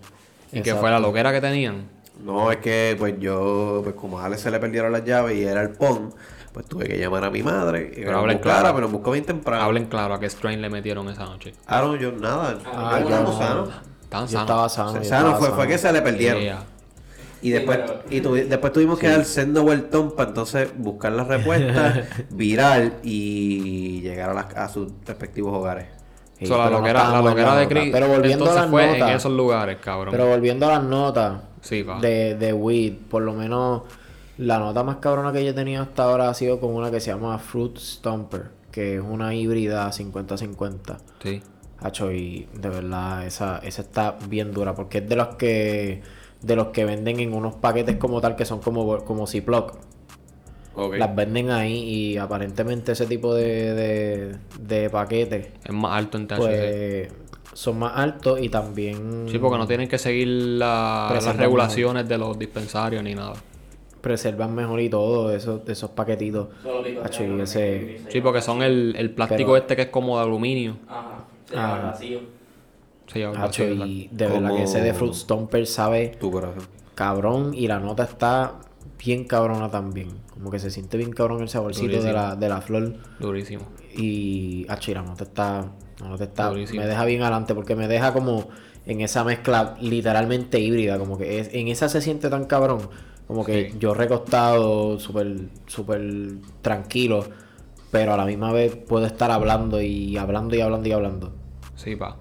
Y 0.52 0.54
que 0.54 0.60
Exacto. 0.60 0.82
fue 0.82 0.90
la 0.92 1.00
loquera 1.00 1.32
que 1.32 1.42
tenían. 1.42 1.84
No, 2.24 2.52
es 2.52 2.58
que 2.58 2.96
pues 3.00 3.16
yo, 3.20 3.82
pues 3.84 3.96
como 3.96 4.20
a 4.20 4.26
Alex 4.26 4.42
se 4.42 4.52
le 4.52 4.60
perdieron 4.60 4.92
las 4.92 5.04
llaves 5.04 5.36
y 5.38 5.44
era 5.44 5.62
el 5.62 5.72
PON, 5.72 6.14
pues 6.54 6.66
tuve 6.66 6.86
que 6.88 6.98
llamar 6.98 7.24
a 7.26 7.30
mi 7.30 7.44
madre 7.44 7.92
y 7.96 8.02
Pero 8.04 8.20
hablen 8.20 8.38
buscara, 8.38 8.60
claro. 8.62 8.76
pero 8.76 8.90
buscó 8.90 9.12
bien 9.12 9.26
temprano. 9.26 9.64
Hablen 9.64 9.86
claro 9.86 10.14
a 10.16 10.20
qué 10.20 10.30
strain 10.30 10.62
le 10.62 10.70
metieron 10.70 11.08
esa 11.10 11.26
noche. 11.26 11.54
Ah, 11.68 11.82
no, 11.82 11.96
yo 11.96 12.12
nada. 12.12 12.58
Ah, 12.66 13.00
yo 13.02 13.10
no 13.10 13.24
no. 13.24 13.38
sano. 13.38 13.68
Sanos. 14.12 14.34
estaba 14.34 14.70
sano. 14.70 14.94
yo 14.96 15.04
Sano 15.06 15.28
estaba 15.30 15.38
fue, 15.40 15.50
fue 15.52 15.68
que 15.68 15.78
se 15.78 15.92
le 15.94 16.02
perdieron. 16.02 16.42
Yeah. 16.42 16.64
Y 17.44 17.50
después, 17.50 17.80
y 18.10 18.22
tuvi- 18.22 18.46
después 18.48 18.72
tuvimos 18.74 19.00
que 19.00 19.08
dar 19.08 19.26
sendo 19.26 19.64
vueltón 19.64 20.12
para 20.16 20.30
entonces 20.30 20.70
buscar 20.78 21.12
las 21.14 21.28
respuestas, 21.28 22.02
virar 22.30 22.94
y 23.04 24.02
llegar 24.02 24.30
a, 24.30 24.34
las- 24.34 24.56
a 24.56 24.70
sus 24.70 24.90
respectivos 25.06 25.54
hogares. 25.58 25.88
Sí, 26.38 26.46
So, 26.48 26.58
la 26.58 26.66
pero 26.66 26.76
no 26.76 26.80
loquera, 26.82 27.10
la 27.10 27.22
loquera 27.22 27.56
de. 27.56 27.68
Chris 27.68 27.90
Pero 27.92 28.08
volviendo 28.08 28.52
a 28.52 28.54
las 28.56 28.68
fue 28.70 28.88
notas. 28.88 29.10
en 29.10 29.16
esos 29.16 29.32
lugares, 29.32 29.78
cabrón. 29.82 30.10
Pero 30.12 30.28
volviendo 30.28 30.68
a 30.68 30.72
las 30.74 30.84
notas 30.84 31.42
Sí, 31.62 31.86
de, 32.02 32.36
de 32.36 32.54
Weed, 32.54 32.94
por 33.10 33.22
lo 33.22 33.34
menos 33.34 33.84
la 34.42 34.60
nota 34.60 34.84
más 34.84 34.98
cabrona 34.98 35.32
que 35.32 35.44
yo 35.44 35.52
he 35.52 35.54
tenido 35.54 35.82
hasta 35.84 36.04
ahora 36.04 36.30
ha 36.30 36.34
sido 36.34 36.60
con 36.60 36.74
una 36.74 36.90
que 36.92 37.00
se 37.00 37.12
llama 37.12 37.38
Fruit 37.40 37.78
Stomper, 37.78 38.50
que 38.72 38.96
es 38.96 39.02
una 39.02 39.34
híbrida 39.36 39.90
50-50. 39.92 40.98
Sí. 41.24 41.42
Hacho, 41.80 42.12
y 42.12 42.48
de 42.54 42.70
verdad, 42.70 43.26
esa, 43.26 43.58
esa 43.60 43.82
está 43.82 44.18
bien 44.30 44.52
dura, 44.52 44.76
porque 44.76 45.00
es 45.00 45.10
de 45.10 45.16
los 45.16 45.30
que 45.36 46.02
de 46.42 46.56
los 46.56 46.68
que 46.68 46.86
venden 46.86 47.20
en 47.20 47.34
unos 47.34 47.54
paquetes 47.56 47.98
como 47.98 48.20
tal, 48.20 48.36
que 48.36 48.46
son 48.46 48.60
como, 48.62 48.98
como 49.06 49.28
Ziploc. 49.28 49.78
Las 50.98 51.14
venden 51.16 51.52
ahí 51.52 51.78
y 51.84 52.18
aparentemente 52.18 52.94
ese 52.94 53.06
tipo 53.06 53.36
de, 53.36 53.74
de, 53.76 54.36
de 54.60 54.90
paquetes, 54.90 55.48
Es 55.64 55.74
más 55.74 55.92
alto 55.98 56.18
en 56.18 56.28
THC. 56.28 56.38
pues 56.38 57.10
son 57.54 57.78
más 57.80 57.92
altos 57.96 58.40
y 58.42 58.48
también 58.50 59.26
Sí, 59.30 59.38
porque 59.38 59.58
no 59.58 59.68
tienen 59.68 59.88
que 59.90 59.98
seguir 59.98 60.28
la- 60.30 61.10
las 61.14 61.36
regulaciones 61.36 62.08
de 62.08 62.18
los 62.18 62.40
dispensarios 62.40 63.04
ni 63.04 63.14
nada. 63.14 63.34
Preservan 64.02 64.54
mejor 64.56 64.80
y 64.82 64.90
todo, 64.90 65.32
esos, 65.34 65.62
esos 65.70 65.92
paquetitos. 65.92 66.48
Hacho, 67.04 67.24
y 67.24 67.40
ese- 67.42 68.02
Sí, 68.10 68.20
porque 68.22 68.42
son 68.42 68.62
el, 68.64 68.96
el 68.98 69.12
plástico 69.12 69.52
Pero- 69.52 69.58
este 69.58 69.76
que 69.76 69.82
es 69.84 69.88
como 69.90 70.18
de 70.18 70.24
aluminio. 70.24 70.78
Ajá. 70.88 71.26
Se 71.48 71.56
Ah. 71.58 71.76
llama 71.78 71.92
vacío. 71.92 72.20
Algo 73.14 73.30
Hacho, 73.40 73.64
así, 73.64 73.72
¿verdad? 73.72 73.86
y 73.88 74.10
de 74.12 74.28
verdad 74.28 74.56
que 74.56 74.64
ese 74.64 74.82
de 74.82 74.94
Fruit 74.94 75.14
Stomper 75.14 75.68
sabe 75.68 76.16
Tu 76.20 76.32
corazón. 76.32 76.64
cabrón 76.96 77.54
y 77.54 77.68
la 77.68 77.80
nota 77.80 78.04
está 78.04 78.60
bien 79.04 79.26
cabrona 79.26 79.70
también. 79.70 80.10
Como 80.34 80.50
que 80.50 80.60
se 80.60 80.72
siente 80.72 80.96
bien 80.98 81.12
cabrón 81.12 81.42
el 81.42 81.50
saborcito 81.50 82.02
de 82.02 82.14
la, 82.14 82.36
de 82.38 82.48
la 82.50 82.62
flor. 82.62 82.94
Durísimo. 83.20 83.64
Y 83.96 84.66
achi, 84.70 84.94
la 84.94 85.02
nota 85.02 85.26
está. 85.26 85.72
La 86.00 86.08
nota 86.08 86.24
está. 86.24 86.48
Durísimo. 86.50 86.82
Me 86.82 86.88
deja 86.88 87.04
bien 87.06 87.22
adelante 87.22 87.54
porque 87.54 87.76
me 87.76 87.88
deja 87.90 88.14
como 88.14 88.48
en 88.86 89.02
esa 89.02 89.24
mezcla 89.26 89.76
literalmente 89.82 90.60
híbrida. 90.60 90.98
Como 90.98 91.18
que 91.18 91.40
es- 91.40 91.50
en 91.54 91.68
esa 91.68 91.90
se 91.90 92.02
siente 92.02 92.30
tan 92.30 92.46
cabrón. 92.46 92.90
Como 93.32 93.46
que 93.46 93.70
Sí. 93.72 93.78
yo 93.80 93.94
recostado, 93.94 95.00
súper, 95.00 95.38
súper 95.68 96.02
tranquilo. 96.62 97.26
Pero 97.92 98.14
a 98.14 98.18
la 98.18 98.26
misma 98.26 98.52
vez 98.52 98.76
puedo 98.76 99.06
estar 99.06 99.32
hablando 99.32 99.82
y 99.82 100.18
hablando 100.18 100.54
y 100.56 100.60
hablando 100.60 100.90
y 100.90 100.92
hablando. 100.92 101.34
Sí, 101.76 101.96
pa. 101.96 102.18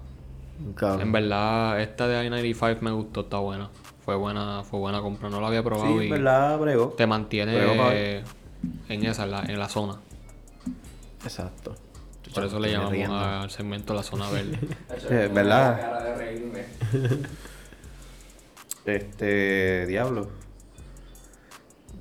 Cabrón. 0.75 1.01
En 1.01 1.11
verdad, 1.11 1.81
esta 1.81 2.07
de 2.07 2.25
I-95 2.25 2.77
me 2.79 2.91
gustó, 2.91 3.21
está 3.21 3.39
buena. 3.39 3.69
Fue 4.05 4.15
buena, 4.15 4.63
fue 4.63 4.79
buena 4.79 5.01
compra. 5.01 5.29
No 5.29 5.41
la 5.41 5.47
había 5.47 5.63
probado 5.63 5.99
Sí, 5.99 6.05
y 6.05 6.09
verdad, 6.09 6.57
brego. 6.59 6.93
te 6.97 7.05
mantiene 7.07 8.23
en 8.87 9.05
esa, 9.05 9.23
en 9.25 9.31
la, 9.31 9.41
en 9.43 9.59
la 9.59 9.67
zona. 9.67 9.95
Exacto. 11.23 11.75
Por 12.33 12.45
eso 12.45 12.57
le 12.57 12.71
llamamos 12.71 12.93
riendo. 12.93 13.17
al 13.17 13.49
segmento 13.51 13.93
la 13.93 14.03
zona 14.03 14.29
verde. 14.29 14.57
Hacho, 14.89 15.07
Eh, 15.09 15.27
me 15.27 15.33
¿verdad? 15.33 15.71
da 15.71 15.79
cara 15.81 16.03
de 16.05 16.15
reírme. 16.15 16.65
Este, 18.85 19.85
diablo. 19.85 20.29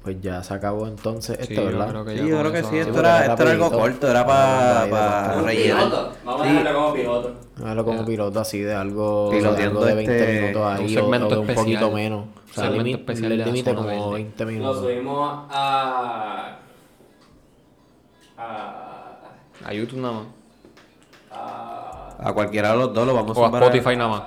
Pues 0.02 0.18
ya 0.22 0.42
se 0.42 0.54
acabó 0.54 0.86
entonces 0.86 1.36
Sí, 1.36 1.52
esto, 1.52 1.62
yo 1.62 1.64
¿verdad? 1.66 1.88
creo 1.90 2.04
que 2.06 2.10
Sí, 2.18 2.26
yo 2.26 2.38
creo 2.40 2.52
que 2.52 2.62
sí, 2.64 2.78
esto 2.78 3.00
era, 3.00 3.22
era 3.24 3.32
esto 3.34 3.42
era 3.42 3.52
algo 3.52 3.70
corto, 3.70 4.10
era 4.10 4.26
para 4.26 4.86
vaya, 4.86 5.32
Como 5.34 5.46
rellenar. 5.46 5.84
piloto. 5.84 6.12
Vamos 6.24 6.40
a 6.40 6.44
Sí. 6.44 6.50
dejarlo 6.56 6.74
como 6.80 6.94
piloto. 6.94 7.34
Hágalo 7.60 7.84
como 7.84 8.04
piloto 8.06 8.40
así 8.40 8.60
de 8.60 8.74
algo, 8.74 9.30
de 9.30 9.46
algo 9.64 9.84
de 9.84 9.94
20 9.94 10.18
este- 10.20 10.40
minutos 10.40 10.62
ahí 10.66 10.96
un 10.96 11.02
o- 11.02 11.26
o, 11.26 11.28
de 11.28 11.36
un 11.36 11.40
especial. 11.50 11.54
poquito 11.56 11.90
menos. 11.90 12.24
O 12.24 12.54
sea, 12.54 12.64
Segmento 12.64 12.84
limi- 12.88 12.94
especial 12.98 13.32
el 13.32 13.44
límite 13.44 13.74
como 13.74 13.86
verde. 13.88 14.10
20 14.14 14.44
Lo 14.44 14.50
minutos. 14.50 14.78
subimos 14.78 15.44
a. 15.50 16.56
a. 18.38 19.68
A 19.68 19.74
YouTube 19.74 20.00
nada 20.00 20.14
más. 20.14 20.24
a. 21.30 22.16
A 22.22 22.32
cualquiera 22.32 22.72
de 22.72 22.76
los 22.78 22.94
dos 22.94 23.06
lo 23.06 23.14
vamos 23.14 23.36
O 23.36 23.44
a 23.44 23.46
sumar 23.48 23.62
Spotify 23.64 23.96
nada 23.96 24.08
más. 24.10 24.22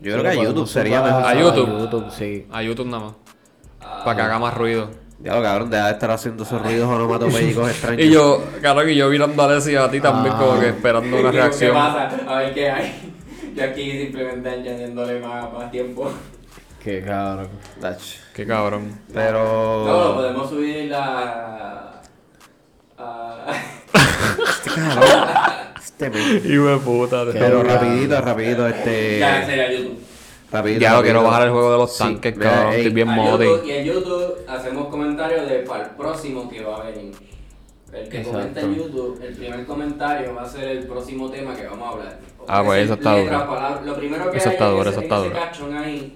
Yo 0.00 0.12
creo 0.12 0.22
que 0.22 0.28
a 0.30 0.34
YouTube 0.34 0.66
sería 0.66 1.02
mejor. 1.02 1.22
A 1.24 1.34
YouTube. 1.34 1.78
YouTube, 1.78 2.10
sí. 2.10 2.46
A 2.50 2.62
YouTube 2.62 2.86
nada 2.86 3.04
más. 3.04 3.12
Para 4.04 4.16
que 4.16 4.22
haga 4.22 4.38
más 4.38 4.54
ruido. 4.54 4.90
Ya 5.20 5.34
lo 5.36 5.42
cabrón, 5.42 5.70
deja 5.70 5.86
de 5.86 5.92
estar 5.92 6.10
haciendo 6.10 6.42
esos 6.42 6.60
ruidos 6.60 6.88
onomatopéyicos 6.88 7.70
extraños. 7.70 8.00
Y 8.04 8.10
yo, 8.10 8.42
claro 8.60 8.84
que 8.84 8.96
yo 8.96 9.08
mirando 9.08 9.40
a 9.42 9.46
Alessi 9.46 9.72
y 9.72 9.76
a 9.76 9.88
ti 9.90 10.00
también, 10.00 10.34
Ah. 10.36 10.38
como 10.38 10.60
que 10.60 10.68
esperando 10.70 11.16
una 11.16 11.30
¿Qué- 11.30 11.36
reacción. 11.36 11.70
¿Qué 11.72 11.78
pasa? 11.78 12.10
A 12.26 12.38
ver 12.38 12.54
qué 12.54 12.70
hay. 12.70 13.12
Yo 13.54 13.64
aquí 13.64 13.90
simplemente 13.92 14.48
añadiéndole 14.48 15.20
más, 15.20 15.52
más 15.52 15.70
tiempo. 15.70 16.10
Qué 16.82 17.02
cabrón. 17.04 17.48
Dach. 17.80 18.00
Qué 18.34 18.46
cabrón. 18.46 18.98
Pero. 19.12 19.84
No, 19.86 20.04
lo 20.04 20.14
podemos 20.14 20.48
subir 20.48 20.90
la. 20.90 22.00
a- 22.98 23.46
Este 25.84 26.10
men. 26.10 26.42
Hijo 26.44 26.64
de 26.66 26.76
puta. 26.78 27.24
Pero 27.32 27.62
cabrón. 27.62 27.66
rapidito, 27.66 28.20
rapidito, 28.20 28.66
este. 28.68 29.18
ya, 29.18 29.40
en 29.42 29.46
serio, 29.46 29.78
YouTube. 29.78 29.98
Rapidito, 30.52 30.80
Ya 30.80 30.92
lo 30.94 31.02
quiero 31.02 31.22
bajar 31.22 31.42
el 31.46 31.50
juego 31.52 31.72
de 31.72 31.78
los 31.78 31.92
Sí, 31.96 31.98
tanques, 32.02 32.36
mira, 32.36 32.50
cabrón. 32.50 32.72
ey, 32.72 32.78
Estoy 32.80 32.92
bien 32.94 33.08
modi. 33.08 33.46
Y 33.64 33.70
en 33.70 33.84
YouTube 33.86 34.34
hacemos 34.46 34.86
comentarios 34.88 35.48
de 35.48 35.58
para 35.60 35.84
el 35.84 35.90
próximo 35.90 36.48
que 36.48 36.62
va 36.62 36.76
a 36.76 36.84
venir. 36.84 37.14
El 37.92 38.08
que 38.08 38.18
Exacto. 38.18 38.38
comenta 38.38 38.60
en 38.60 38.74
YouTube, 38.74 39.20
el 39.22 39.34
primer 39.34 39.66
comentario 39.66 40.34
va 40.34 40.42
a 40.42 40.48
ser 40.48 40.64
el 40.64 40.86
próximo 40.86 41.30
tema 41.30 41.54
que 41.54 41.66
vamos 41.66 41.86
a 41.88 41.90
hablar. 41.92 42.18
Ah, 42.48 42.62
pues 42.64 42.84
eso 42.84 42.94
está 42.94 43.16
duro. 43.18 43.80
Lo 43.84 43.94
primero 43.96 44.30
que 44.30 44.36
Eso 44.38 44.48
hay 44.48 44.54
está 44.54 44.66
duro, 44.68 44.82
ese- 44.82 44.90
eso 44.90 45.00
está 45.00 45.16
duro. 45.16 45.36
ahí, 45.78 46.14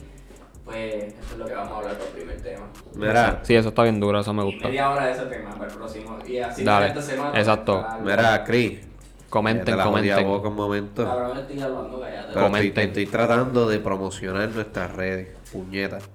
Pues 0.64 0.94
eso 1.04 1.14
es 1.32 1.38
lo 1.38 1.46
que 1.46 1.54
vamos 1.54 1.72
a 1.72 1.76
hablar 1.76 1.96
por 1.96 2.06
el 2.08 2.12
primer 2.12 2.40
tema. 2.42 2.66
Mira, 2.96 3.38
Sí, 3.44 3.54
eso 3.54 3.68
está 3.68 3.84
bien 3.84 4.00
duro, 4.00 4.18
eso 4.18 4.32
me 4.34 4.42
gusta. 4.42 4.66
Media 4.66 4.90
hora 4.90 5.06
de 5.06 5.12
ese 5.12 5.22
tema 5.26 5.50
para 5.52 5.70
el 5.70 5.76
próximo. 5.76 6.18
Y 6.26 6.38
así 6.38 6.64
Dale, 6.64 6.88
esta 6.88 7.02
semana. 7.02 7.38
exacto. 7.38 7.82
para- 7.82 7.98
mira, 7.98 8.44
Chris. 8.44 8.80
Comenten, 9.36 9.78
comenten. 9.78 10.26
boca 10.26 10.48
un 10.48 10.54
momento. 10.56 11.04
Cabrón, 11.04 11.38
estoy 11.38 11.60
hablando, 11.60 12.00
cállate. 12.00 12.16
Pero 12.16 12.26
estoy, 12.28 12.42
Comenten. 12.42 12.88
estoy 12.88 13.06
tratando 13.06 13.68
de 13.68 13.78
promocionar 13.80 14.48
nuestras 14.50 14.92
redes, 14.94 15.28
puñetas. 15.52 16.08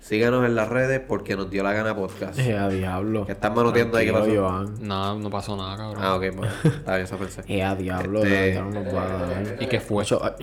Síganos 0.00 0.46
en 0.46 0.54
las 0.56 0.66
redes 0.68 1.00
porque 1.06 1.36
nos 1.36 1.50
dio 1.50 1.62
la 1.62 1.72
gana 1.74 1.94
podcast. 1.94 2.38
Eh, 2.38 2.56
a 2.56 2.68
diablo. 2.68 3.26
¿Qué 3.26 3.32
estás 3.32 3.54
manoteando 3.54 3.98
ahí? 3.98 4.06
¿Qué 4.06 4.12
pasó? 4.12 4.30
Joan. 4.34 4.74
No, 4.80 5.18
no 5.18 5.28
pasó 5.30 5.56
nada, 5.56 5.76
cabrón. 5.76 6.02
Ah, 6.02 6.16
ok, 6.16 6.24
pues. 6.34 6.50
Está 6.64 6.94
bien, 6.94 7.04
eso 7.04 7.16
pensé. 7.18 7.42
Eh, 7.46 7.62
a 7.62 7.74
diablo. 7.74 8.24
Este- 8.24 8.54
no 8.60 8.70
nos 8.70 8.94
va 8.94 9.02
a 9.04 9.26
dar. 9.26 9.56
¿Y 9.60 9.66
qué 9.66 9.78
fue? 9.78 10.02
Ah, 10.22 10.34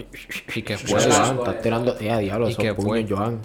¿Y 0.55 0.61
qué 0.61 0.77
fue? 0.77 0.99
Joan, 1.01 1.11
Joan. 1.11 1.37
estás 1.39 1.61
tirando. 1.61 1.95
Eh, 1.99 2.11
a 2.11 2.17
diablo. 2.19 2.47
¿Y 2.47 2.51
Esos 2.51 2.63
qué 2.63 2.73
fue? 2.75 2.85
puños, 2.85 3.09
Joan. 3.19 3.39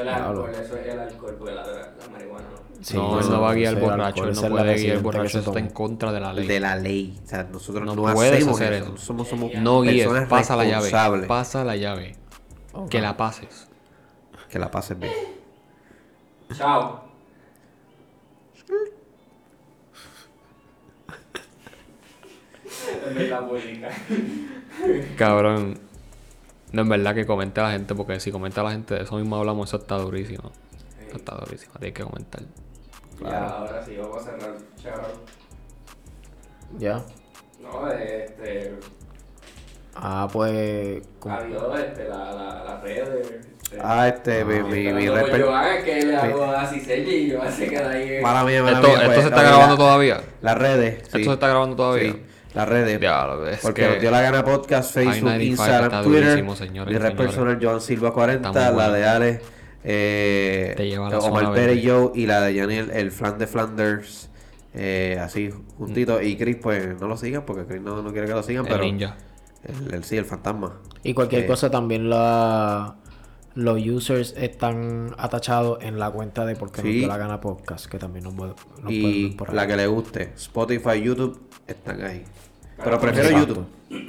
Eso 0.00 0.10
es 0.10 0.16
el 0.16 0.22
alcohol, 0.24 0.50
eso 0.50 0.76
es 0.76 0.86
el 0.86 1.00
alcohol, 1.00 1.36
porque 1.38 1.54
la, 1.54 1.62
la 1.66 2.08
marihuana 2.12 2.46
no. 2.50 2.60
Sí, 2.82 2.96
no, 2.96 3.20
él 3.20 3.30
no 3.30 3.40
va 3.42 3.50
a 3.50 3.54
guiar 3.54 3.78
borracho, 3.78 4.24
él 4.24 4.34
no 4.34 4.48
puede 4.48 4.74
guiar 4.76 4.98
borracho, 5.00 5.38
eso 5.38 5.50
está 5.50 5.58
en 5.58 5.68
contra 5.68 6.12
de 6.12 6.20
la 6.20 6.32
ley. 6.32 6.46
De 6.46 6.60
la 6.60 6.76
ley. 6.76 7.20
O 7.22 7.28
sea, 7.28 7.44
nosotros 7.44 7.84
no, 7.84 7.94
No 7.94 8.12
puedes 8.14 8.32
hacemos 8.32 8.60
hacer 8.60 8.72
eso. 8.72 8.94
eso. 8.94 8.96
Somos, 8.96 9.28
somos 9.28 9.52
No 9.54 9.82
guíes, 9.82 10.08
pasa 10.28 10.56
la 10.56 10.64
llave. 10.64 11.26
Pasa 11.26 11.64
la 11.64 11.76
llave. 11.76 12.16
Que 12.88 13.00
la 13.00 13.16
pases. 13.16 13.68
Que 14.48 14.58
la 14.58 14.70
pasen 14.70 15.00
bien. 15.00 15.12
Chao. 16.56 17.04
Cabrón. 25.16 25.78
No, 26.72 26.82
en 26.82 26.88
verdad 26.88 27.14
que 27.14 27.26
comente 27.26 27.60
a 27.60 27.64
la 27.64 27.70
gente, 27.72 27.94
porque 27.94 28.20
si 28.20 28.30
comenta 28.30 28.60
a 28.60 28.64
la 28.64 28.70
gente 28.72 28.94
de 28.94 29.02
eso 29.02 29.16
mismo 29.16 29.36
hablamos, 29.36 29.68
eso 29.68 29.76
está 29.78 29.96
durísimo. 29.96 30.52
Eso 31.08 31.16
está 31.16 31.34
durísimo, 31.36 31.72
tienes 31.78 31.94
que 31.94 32.02
comentar. 32.04 32.42
Ya, 33.22 33.44
ahora 33.48 33.84
sí, 33.84 33.96
vamos 33.96 34.18
a 34.18 34.24
cerrar. 34.30 34.56
Chao. 34.82 35.02
Ya. 36.78 37.02
No, 37.60 37.90
este. 37.90 38.74
Ah, 39.94 40.28
pues. 40.32 41.02
Adiós, 41.28 41.80
este, 41.80 42.08
la, 42.08 42.32
la, 42.32 42.64
la 42.64 42.80
red. 42.80 43.08
Este, 43.20 43.40
Ah, 43.82 44.08
este, 44.08 44.44
mi, 44.44 44.62
mi, 44.64 44.92
mi 44.92 45.04
Esperando 45.06 45.20
por 45.20 45.30
respe- 45.30 45.44
Joan, 45.46 45.66
es 45.76 45.84
que 45.84 46.02
le 46.06 46.16
hago 46.16 46.44
así 46.44 46.80
señas 46.80 47.08
y 47.12 47.32
Joan 47.32 47.52
se 47.56 47.68
queda 47.68 47.90
ahí. 47.90 48.20
Mala 48.20 48.44
mía, 48.44 48.62
mala 48.64 48.78
Esto, 48.78 48.88
mía, 48.88 48.96
esto 48.96 49.06
pues, 49.12 49.20
se 49.22 49.28
está 49.28 49.42
grabando 49.42 49.74
la- 49.74 49.78
todavía. 49.78 50.20
Las 50.42 50.58
redes. 50.58 51.02
Esto 51.02 51.18
sí. 51.18 51.24
se 51.24 51.32
está 51.32 51.48
grabando 51.48 51.76
todavía. 51.76 52.12
Sí, 52.12 52.22
las 52.54 52.68
redes. 52.68 53.00
Es 53.52 53.60
Porque 53.60 53.82
que- 53.82 53.88
nos 53.88 54.00
dio 54.00 54.10
la 54.10 54.20
gana 54.22 54.44
podcast, 54.44 54.92
Facebook, 54.94 55.30
I-95 55.30 55.42
Instagram, 55.44 56.04
Twitter. 56.04 56.44
Mi 56.44 56.78
y 56.94 56.98
red 56.98 57.16
personal 57.16 57.58
Joan 57.60 57.80
Silva 57.80 58.12
40, 58.12 58.48
Está 58.48 58.60
muy 58.72 58.78
la 58.80 58.88
bueno. 58.88 58.92
de 58.92 59.04
Ale, 59.06 59.40
eh, 59.84 60.74
Te 60.76 60.86
lleva 60.88 61.08
Omar 61.18 61.52
Pérez. 61.54 61.82
Joe 61.84 62.10
y 62.14 62.26
la 62.26 62.40
de 62.42 62.58
Janel, 62.58 62.90
el 62.90 63.10
flan 63.12 63.38
de 63.38 63.46
Flanders. 63.46 64.28
eh, 64.72 65.18
así 65.20 65.50
juntito. 65.78 66.22
Y 66.22 66.36
Chris, 66.36 66.56
pues 66.62 67.00
no 67.00 67.08
lo 67.08 67.16
sigan 67.16 67.44
porque 67.44 67.64
Chris 67.66 67.80
no, 67.82 68.02
no 68.02 68.12
quiere 68.12 68.28
que 68.28 68.34
lo 68.34 68.42
sigan, 68.44 68.66
El 68.66 68.72
pero. 68.72 68.84
ninja. 68.84 69.16
El, 69.64 69.94
el- 69.94 70.04
sí, 70.04 70.16
el 70.16 70.24
fantasma. 70.24 70.76
Y 71.02 71.12
cualquier 71.12 71.42
Eh, 71.42 71.46
cosa 71.46 71.70
también 71.70 72.08
la, 72.08 72.94
los 73.54 73.80
users 73.84 74.34
están 74.36 75.14
atachados 75.18 75.78
en 75.82 75.98
la 75.98 76.10
cuenta 76.10 76.44
de 76.46 76.54
Porque 76.56 76.82
nos 76.82 76.90
Sí. 76.92 76.98
dio 76.98 77.08
la 77.08 77.16
gana 77.16 77.40
podcast, 77.40 77.86
que 77.86 77.98
también 77.98 78.24
nos, 78.24 78.34
puede- 78.34 78.50
nos 78.50 78.56
pueden 78.82 78.92
Y 78.92 79.28
ver 79.28 79.36
por 79.36 79.50
ahí. 79.50 79.56
la 79.56 79.66
que 79.66 79.76
le 79.76 79.86
guste, 79.86 80.32
Spotify, 80.36 81.02
YouTube, 81.02 81.40
están 81.66 82.02
ahí. 82.02 82.24
Pero 82.82 82.98
prefiero 83.00 83.28
exacto. 83.28 83.66
YouTube. 83.88 84.06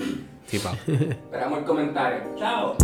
Sí, 0.47 0.59
pa. 0.59 0.73
Esperamos 0.87 1.59
el 1.59 1.65
comentario. 1.65 2.35
Chao. 2.37 2.75